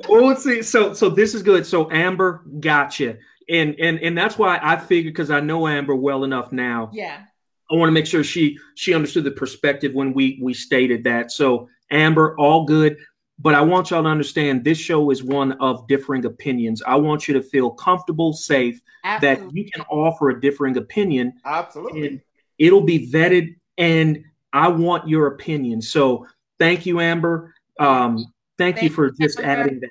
[0.09, 1.65] oh, see, so so this is good.
[1.65, 3.17] So Amber, gotcha.
[3.49, 6.89] And and and that's why I figured because I know Amber well enough now.
[6.93, 7.23] Yeah.
[7.71, 11.31] I want to make sure she she understood the perspective when we we stated that.
[11.31, 12.97] So Amber, all good.
[13.39, 16.81] But I want y'all to understand this show is one of differing opinions.
[16.85, 19.45] I want you to feel comfortable, safe, Absolutely.
[19.47, 21.33] that you can offer a differing opinion.
[21.43, 22.21] Absolutely.
[22.59, 24.23] it'll be vetted, and
[24.53, 25.81] I want your opinion.
[25.81, 26.27] So
[26.59, 27.53] thank you, Amber.
[27.79, 28.17] Um,
[28.57, 29.61] thank, thank you for just Amber.
[29.61, 29.89] adding that.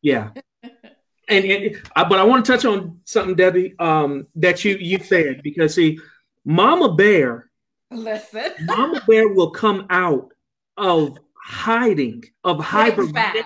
[0.00, 0.30] Yeah.
[1.28, 4.98] and, and uh, but I want to touch on something, Debbie, um, that you you
[4.98, 5.98] said because see,
[6.44, 7.50] Mama Bear,
[7.90, 10.32] listen, Mama Bear will come out
[10.76, 11.18] of
[11.48, 13.44] hiding, of hibernation.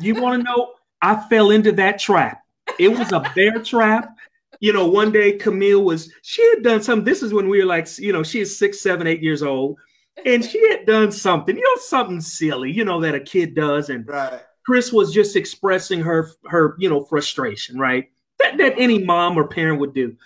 [0.00, 0.72] You want to know?
[1.02, 2.42] I fell into that trap.
[2.78, 4.16] It was a bear trap.
[4.60, 7.04] You know, one day Camille was, she had done something.
[7.04, 9.76] This is when we were like, you know, she is six, seven, eight years old.
[10.24, 13.90] And she had done something, you know, something silly, you know, that a kid does.
[13.90, 14.40] And right.
[14.66, 18.10] Chris was just expressing her, her, you know, frustration, right?
[18.38, 20.16] That, that any mom or parent would do.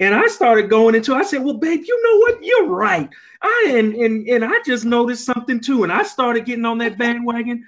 [0.00, 2.44] And I started going into, I said, well, babe, you know what?
[2.44, 3.08] You're right.
[3.42, 5.82] I and and and I just noticed something too.
[5.82, 7.66] And I started getting on that bandwagon.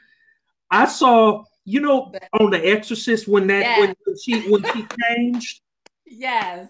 [0.70, 3.78] I saw, you know, on The Exorcist when that yes.
[3.80, 5.60] when she when she changed.
[6.06, 6.68] Yes.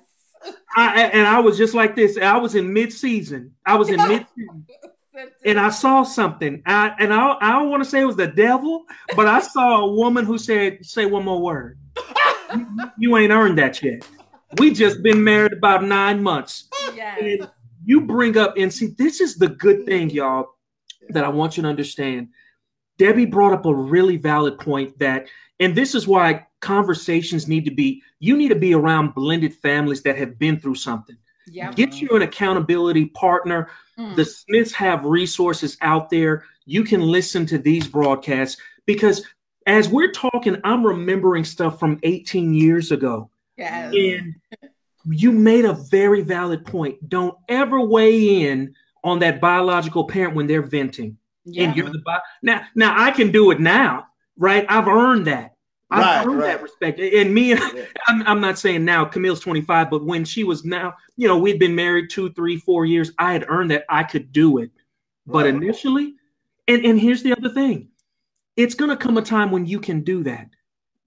[0.77, 2.17] I and I was just like this.
[2.17, 3.55] I was in mid season.
[3.67, 4.67] I was in mid season.
[5.45, 6.63] and I saw something.
[6.67, 8.85] I, and I, I don't want to say it was the devil,
[9.17, 11.79] but I saw a woman who said, "Say one more word.
[12.55, 12.67] you,
[12.99, 14.07] you ain't earned that yet."
[14.59, 16.69] We just been married about nine months.
[16.95, 17.49] Yes.
[17.85, 20.57] you bring up and see, this is the good thing, y'all,
[21.11, 22.29] that I want you to understand.
[22.99, 25.27] Debbie brought up a really valid point that,
[25.61, 30.03] and this is why conversations need to be, you need to be around blended families
[30.03, 31.17] that have been through something.
[31.47, 31.75] Yep.
[31.77, 33.71] Get you an accountability partner.
[33.99, 34.17] Mm.
[34.17, 36.45] The Smiths have resources out there.
[36.67, 39.25] You can listen to these broadcasts because
[39.67, 43.30] as we're talking, I'm remembering stuff from 18 years ago.
[43.61, 43.95] Yes.
[43.95, 44.35] And
[45.07, 47.09] you made a very valid point.
[47.09, 51.19] Don't ever weigh in on that biological parent when they're venting.
[51.45, 51.65] Yeah.
[51.65, 52.63] And you're the bi- now.
[52.75, 54.07] Now I can do it now,
[54.37, 54.65] right?
[54.69, 55.57] I've earned that.
[55.91, 56.47] I've right, earned right.
[56.47, 57.01] that respect.
[57.01, 57.85] And me, yeah.
[58.09, 59.05] I'm, I'm not saying now.
[59.05, 62.87] Camille's 25, but when she was now, you know, we'd been married two, three, four
[62.87, 63.13] years.
[63.19, 64.71] I had earned that I could do it.
[65.27, 65.55] But right.
[65.55, 66.15] initially,
[66.67, 67.89] and and here's the other thing,
[68.57, 70.47] it's gonna come a time when you can do that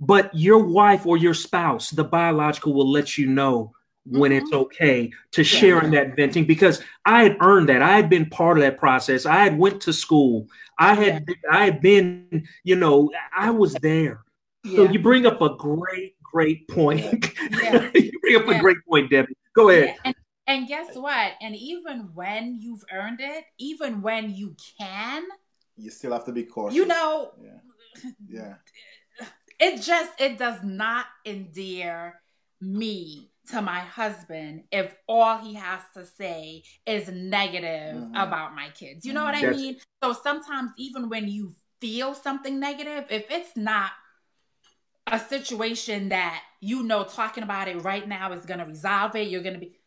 [0.05, 3.73] but your wife or your spouse, the biological, will let you know
[4.05, 4.45] when mm-hmm.
[4.45, 7.81] it's okay to share in that venting because I had earned that.
[7.81, 9.25] I had been part of that process.
[9.25, 10.47] I had went to school.
[10.77, 11.35] I had yeah.
[11.49, 14.23] I had been, you know, I was there.
[14.63, 14.77] Yeah.
[14.77, 17.31] So you bring up a great, great point.
[17.51, 17.89] Yeah.
[17.95, 19.37] you bring up a great point, Debbie.
[19.55, 19.95] Go ahead.
[20.03, 20.15] And,
[20.47, 21.33] and guess what?
[21.41, 25.23] And even when you've earned it, even when you can
[25.77, 26.75] you still have to be cautious.
[26.75, 28.53] You know, yeah, yeah.
[29.63, 32.19] It just it does not endear
[32.59, 38.15] me to my husband if all he has to say is negative mm-hmm.
[38.15, 39.05] about my kids.
[39.05, 39.77] You know what I mean?
[40.03, 43.91] So sometimes even when you feel something negative, if it's not
[45.07, 49.29] a situation that you know talking about it right now is going to resolve it,
[49.29, 49.77] you're going to be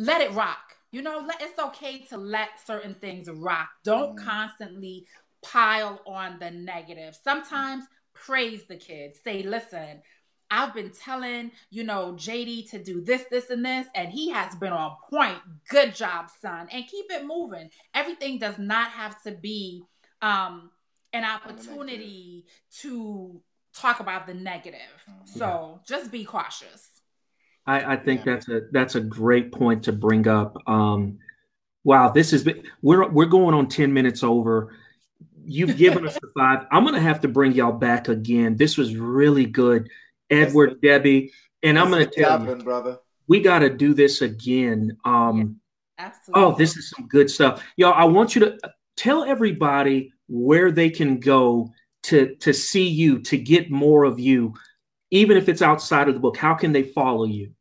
[0.00, 0.58] let it rock.
[0.90, 3.68] You know, let, it's okay to let certain things rock.
[3.84, 4.26] Don't mm-hmm.
[4.28, 5.06] constantly
[5.42, 7.16] pile on the negative.
[7.22, 7.84] Sometimes
[8.26, 9.18] praise the kids.
[9.24, 10.02] Say, "Listen,
[10.50, 14.54] I've been telling, you know, JD to do this, this, and this, and he has
[14.56, 15.38] been on point.
[15.68, 16.66] Good job, son.
[16.72, 17.70] And keep it moving.
[17.94, 19.84] Everything does not have to be
[20.22, 20.70] um,
[21.12, 22.46] an opportunity
[22.80, 23.40] to
[23.74, 24.80] talk about the negative.
[25.08, 25.38] Mm-hmm.
[25.38, 26.88] So just be cautious.
[27.66, 28.32] I, I think yeah.
[28.32, 30.56] that's a that's a great point to bring up.
[30.66, 31.18] Um,
[31.84, 32.48] wow, this is
[32.82, 34.74] we're we're going on ten minutes over.
[35.50, 36.66] You've given us the five.
[36.70, 38.56] I'm gonna have to bring y'all back again.
[38.56, 39.88] This was really good
[40.30, 41.32] Edward, That's Debbie,
[41.62, 42.98] and I'm going to tell you, brother,
[43.28, 44.96] we got to do this again.
[45.04, 45.60] Um,
[45.98, 46.42] yeah, absolutely.
[46.42, 47.92] Oh, this is some good stuff, y'all.
[47.92, 48.58] I want you to
[48.96, 51.70] tell everybody where they can go
[52.04, 54.54] to to see you, to get more of you,
[55.10, 56.36] even if it's outside of the book.
[56.36, 57.52] How can they follow you?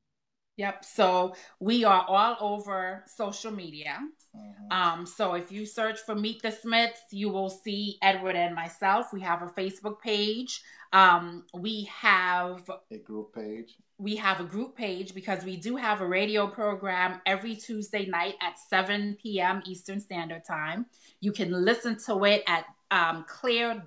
[0.59, 0.83] Yep.
[0.83, 3.97] So we are all over social media.
[4.35, 4.71] Mm-hmm.
[4.71, 9.13] Um, so if you search for Meet the Smiths, you will see Edward and myself.
[9.13, 10.61] We have a Facebook page.
[10.91, 13.77] Um, we have a group page.
[13.99, 18.35] We have a group page because we do have a radio program every Tuesday night
[18.41, 19.61] at 7 p.m.
[19.65, 20.87] Eastern Standard Time.
[21.21, 23.85] You can listen to it at um, clear.fm,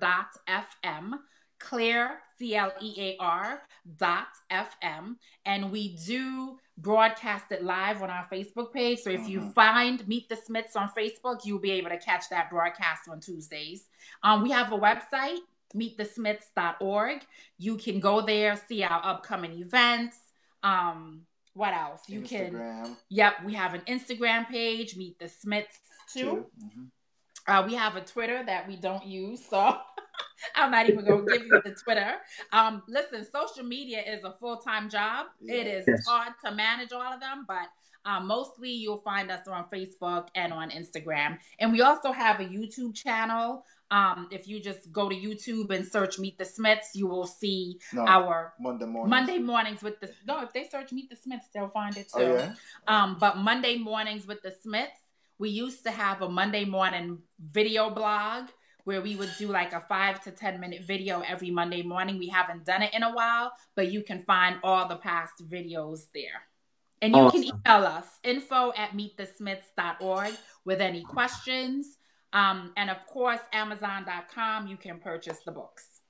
[1.59, 3.61] clear, C L E A R
[3.97, 5.15] dot FM.
[5.45, 8.99] And we do broadcast it live on our Facebook page.
[8.99, 9.29] So if mm-hmm.
[9.29, 13.19] you find Meet the Smiths on Facebook, you'll be able to catch that broadcast on
[13.19, 13.85] Tuesdays.
[14.23, 15.37] Um, we have a website,
[15.75, 17.21] meetthesmiths.org.
[17.57, 20.17] You can go there, see our upcoming events.
[20.63, 21.21] Um,
[21.53, 22.01] what else?
[22.07, 22.83] You Instagram.
[22.83, 22.97] can.
[23.09, 25.77] Yep, we have an Instagram page, Meet the Smiths
[26.11, 26.45] too.
[26.63, 26.83] Mm-hmm.
[27.45, 29.77] Uh, we have a Twitter that we don't use, so
[30.55, 32.15] I'm not even gonna give you the Twitter.
[32.51, 35.27] Um, listen, social media is a full time job.
[35.41, 36.05] It is yes.
[36.07, 37.67] hard to manage all of them, but
[38.05, 41.37] um, mostly you'll find us on Facebook and on Instagram.
[41.59, 43.65] And we also have a YouTube channel.
[43.91, 47.79] Um, if you just go to YouTube and search Meet the Smiths, you will see
[47.93, 49.09] no, our Monday mornings.
[49.09, 50.41] Monday mornings with the no.
[50.41, 52.21] If they search Meet the Smiths, they'll find it too.
[52.21, 52.53] Oh, yeah?
[52.87, 54.99] Um, but Monday mornings with the Smiths,
[55.37, 58.49] we used to have a Monday morning video blog
[58.85, 62.17] where we would do like a five to 10 minute video every Monday morning.
[62.17, 66.07] We haven't done it in a while, but you can find all the past videos
[66.13, 66.43] there.
[67.01, 67.43] And you awesome.
[67.43, 70.33] can email us info at meetthesmiths.org
[70.65, 71.97] with any questions.
[72.31, 76.01] Um, and of course, Amazon.com, you can purchase the books.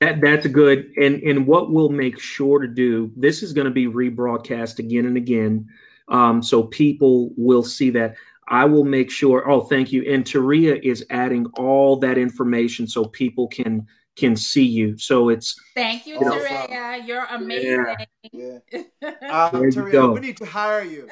[0.00, 0.92] That, that's good.
[0.96, 5.06] And, and what we'll make sure to do, this is going to be rebroadcast again
[5.06, 5.68] and again.
[6.08, 8.16] Um, so people will see that.
[8.48, 9.50] I will make sure.
[9.50, 10.02] Oh, thank you.
[10.10, 13.86] And Taria is adding all that information so people can
[14.16, 14.96] can see you.
[14.96, 17.06] So it's thank you, you know, Taria.
[17.06, 17.96] You're amazing.
[18.32, 18.58] Yeah.
[18.72, 18.80] yeah.
[19.02, 21.08] Um, Taria, we need to hire you.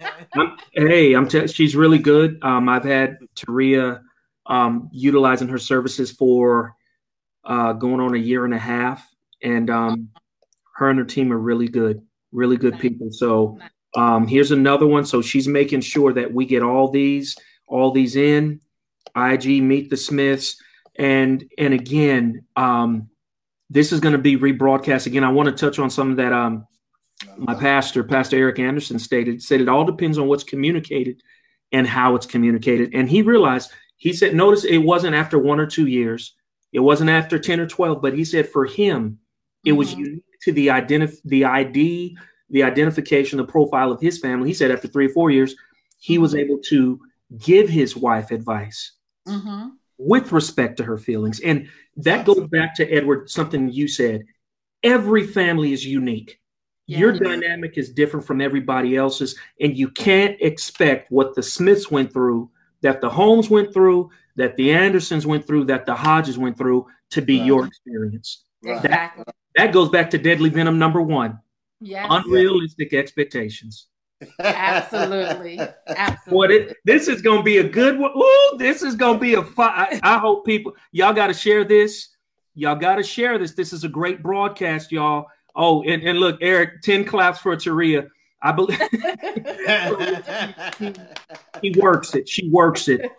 [0.34, 1.28] I'm, hey, I'm.
[1.28, 2.38] T- she's really good.
[2.42, 4.02] Um, I've had Taria
[4.46, 6.74] um, utilizing her services for
[7.44, 9.08] uh, going on a year and a half,
[9.42, 10.10] and um,
[10.74, 12.02] her and her team are really good,
[12.32, 12.82] really good nice.
[12.82, 13.08] people.
[13.10, 13.58] So.
[13.94, 15.04] Um, here's another one.
[15.04, 17.36] So she's making sure that we get all these,
[17.66, 18.60] all these in.
[19.16, 20.56] IG Meet the Smiths,
[20.96, 23.08] and and again, um,
[23.70, 25.24] this is going to be rebroadcast again.
[25.24, 26.66] I want to touch on something that um,
[27.36, 29.42] my pastor, Pastor Eric Anderson, stated.
[29.42, 31.22] Said it all depends on what's communicated
[31.72, 32.94] and how it's communicated.
[32.94, 36.34] And he realized he said, notice it wasn't after one or two years,
[36.72, 39.18] it wasn't after ten or twelve, but he said for him,
[39.64, 39.78] it mm-hmm.
[39.78, 42.16] was unique to the identity, the ID
[42.52, 44.48] the identification, the profile of his family.
[44.48, 45.56] He said after three or four years,
[45.98, 47.00] he was able to
[47.38, 48.92] give his wife advice
[49.26, 49.70] mm-hmm.
[49.98, 51.40] with respect to her feelings.
[51.40, 54.24] And that goes back to Edward, something you said.
[54.82, 56.38] Every family is unique.
[56.86, 56.98] Yeah.
[56.98, 62.12] Your dynamic is different from everybody else's, and you can't expect what the Smiths went
[62.12, 62.50] through,
[62.82, 66.86] that the Holmes went through, that the Andersons went through, that the Hodges went through
[67.10, 67.46] to be right.
[67.46, 68.44] your experience.
[68.64, 69.24] Exactly.
[69.24, 71.38] That, that goes back to Deadly Venom number one.
[71.82, 72.06] Yes.
[72.08, 73.88] Unrealistic expectations.
[74.38, 75.60] Absolutely.
[75.88, 76.56] Absolutely.
[76.56, 78.12] it, this is going to be a good one.
[78.16, 79.72] Ooh, this is going to be a fun.
[79.74, 82.10] I, I hope people, y'all got to share this.
[82.54, 83.54] Y'all got to share this.
[83.54, 85.26] This is a great broadcast, y'all.
[85.56, 88.08] Oh, and, and look, Eric, 10 claps for Taria.
[88.40, 88.78] I believe
[91.62, 92.28] he works it.
[92.28, 93.10] She works it.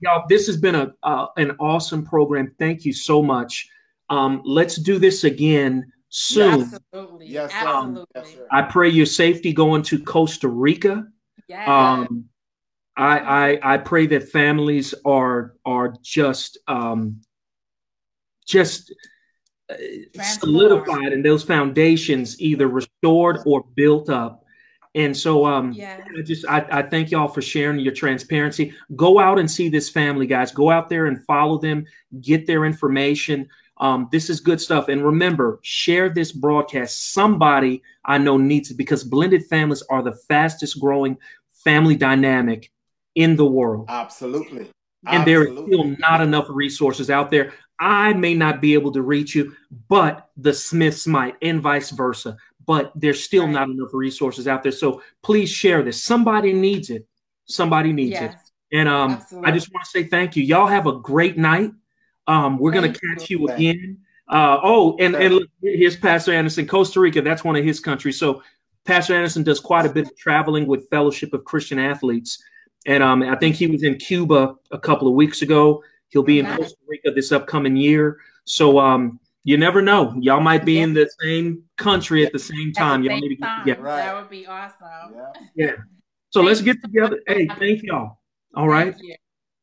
[0.00, 2.54] Y'all, this has been a uh, an awesome program.
[2.58, 3.70] Thank you so much.
[4.10, 6.60] Um, let's do this again soon.
[6.92, 7.26] Absolutely.
[7.26, 7.56] Yes, sir.
[7.66, 8.06] Absolutely.
[8.14, 8.28] Yes.
[8.50, 11.06] I pray your safety going to Costa Rica.
[11.48, 11.66] Yes.
[11.66, 12.26] Um,
[12.96, 17.22] I, I I pray that families are are just um,
[18.46, 18.94] just
[19.70, 19.74] uh,
[20.20, 24.44] solidified and those foundations either restored or built up.
[24.94, 26.02] And so um Yes.
[26.18, 28.74] I just I, I thank y'all for sharing your transparency.
[28.94, 30.52] Go out and see this family, guys.
[30.52, 31.86] Go out there and follow them,
[32.20, 33.48] get their information.
[33.82, 34.88] Um, this is good stuff.
[34.88, 37.12] And remember, share this broadcast.
[37.12, 41.18] Somebody I know needs it because blended families are the fastest growing
[41.64, 42.70] family dynamic
[43.14, 44.70] in the world Absolutely.
[45.06, 45.72] and there is Absolutely.
[45.74, 47.52] still not enough resources out there.
[47.78, 49.54] I may not be able to reach you,
[49.88, 52.36] but the Smiths might, and vice versa.
[52.64, 53.52] But there's still Right.
[53.52, 54.72] not enough resources out there.
[54.72, 56.00] So please share this.
[56.00, 57.06] Somebody needs it.
[57.46, 58.34] Somebody needs it.
[58.72, 60.44] And um, I just want to say thank you.
[60.44, 61.72] Y'all have a great night.
[62.26, 63.40] Um, we're gonna catch you.
[63.40, 63.98] you again.
[64.28, 67.20] Uh, oh, and and look, here's Pastor Anderson, Costa Rica.
[67.20, 68.18] That's one of his countries.
[68.18, 68.42] So
[68.84, 72.42] Pastor Anderson does quite a bit of traveling with Fellowship of Christian Athletes,
[72.86, 75.82] and um, I think he was in Cuba a couple of weeks ago.
[76.08, 78.18] He'll be in Costa Rica this upcoming year.
[78.44, 80.14] So um, you never know.
[80.20, 80.84] Y'all might be Yeah.
[80.84, 83.02] in the same country at the same time.
[83.02, 83.82] the Y'all same need to get together.
[83.82, 83.96] Right.
[83.96, 85.14] That would be awesome.
[85.54, 85.72] Yeah.
[86.30, 87.20] So Thank let's get together.
[87.26, 88.18] Hey, thank y'all.
[88.54, 88.92] All right.
[88.94, 89.14] Thank you.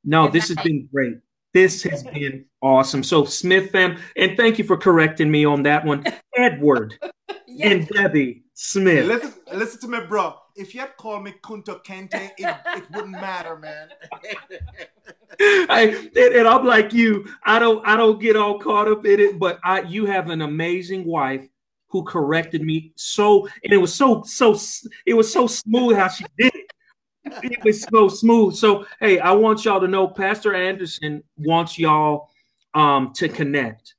[0.04, 1.18] No, this has been great.
[1.54, 3.04] This has been awesome.
[3.04, 6.06] So, Smith fam, and thank you for correcting me on that one.
[6.38, 6.96] Edward
[7.48, 7.72] Yes.
[7.72, 9.06] and Debbie Smith.
[9.06, 10.36] Listen, listen to me, bro.
[10.56, 13.90] If you had called me Kunta Kinte, it, it wouldn't matter, man.
[15.70, 17.26] I, and, and I'm like you.
[17.44, 17.86] I don't.
[17.88, 19.40] I don't get all caught up in it.
[19.40, 21.48] But I, you have an amazing wife
[21.88, 24.58] who corrected me so, and it was so, so.
[25.06, 26.69] It was so smooth how she did it.
[27.26, 28.56] It was so smooth.
[28.56, 32.30] So, hey, I want y'all to know, Pastor Anderson wants y'all
[32.74, 33.96] um, to connect.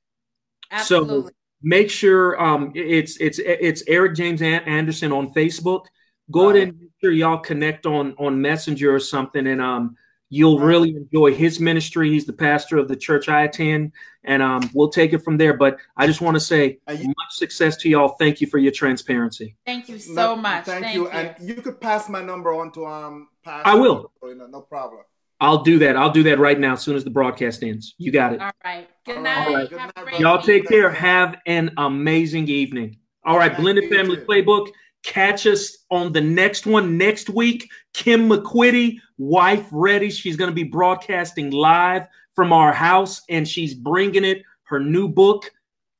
[0.71, 1.33] Absolutely.
[1.61, 5.85] make sure um it's it's it's Eric James An- Anderson on Facebook.
[6.31, 9.97] Go ahead and make sure y'all connect on on Messenger or something, and um
[10.31, 12.09] you'll really enjoy his ministry.
[12.09, 13.91] He's the pastor of the church I attend,
[14.23, 15.53] and um we'll take it from there.
[15.53, 18.15] But I just want to say you- much success to y'all.
[18.19, 19.55] Thank you for your transparency.
[19.65, 20.65] Thank you so No, much.
[20.65, 21.09] Thank, you.
[21.09, 23.27] And you could pass my number on to um.
[23.43, 23.69] Pastor.
[23.69, 24.11] I will.
[24.23, 25.01] You know, no problem.
[25.39, 25.97] I'll do that.
[25.97, 27.95] I'll do that right now as soon as the broadcast ends.
[27.97, 28.39] You got it.
[28.41, 28.87] All right.
[29.03, 29.51] Good night.
[29.51, 29.67] right.
[29.69, 30.09] Good Have night, a brother.
[30.11, 30.91] great Y'all take care.
[30.91, 32.97] Have an amazing evening.
[33.23, 34.25] All right, Thank Blended Family too.
[34.25, 34.67] Playbook.
[35.03, 37.69] Catch us on the next one next week.
[37.93, 40.09] Kim McQuitty, wife ready.
[40.09, 44.43] She's going to be broadcasting live from our house and she's bringing it.
[44.63, 45.51] Her new book,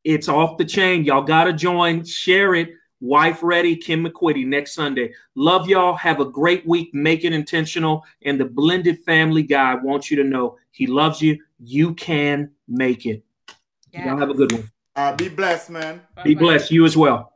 [0.04, 1.04] it's off the chain.
[1.04, 2.70] Y'all got to join, share it.
[3.02, 5.12] Wife ready, Kim McQuitty next Sunday.
[5.34, 5.96] Love y'all.
[5.96, 6.94] Have a great week.
[6.94, 8.04] Make it intentional.
[8.22, 11.40] And the Blended Family Guy wants you to know he loves you.
[11.60, 13.24] You can make it.
[13.92, 14.72] Y'all have a good one.
[14.96, 16.02] Uh, be blessed, man.
[16.24, 16.46] Be Bye-bye.
[16.46, 16.72] blessed.
[16.72, 17.31] You as well.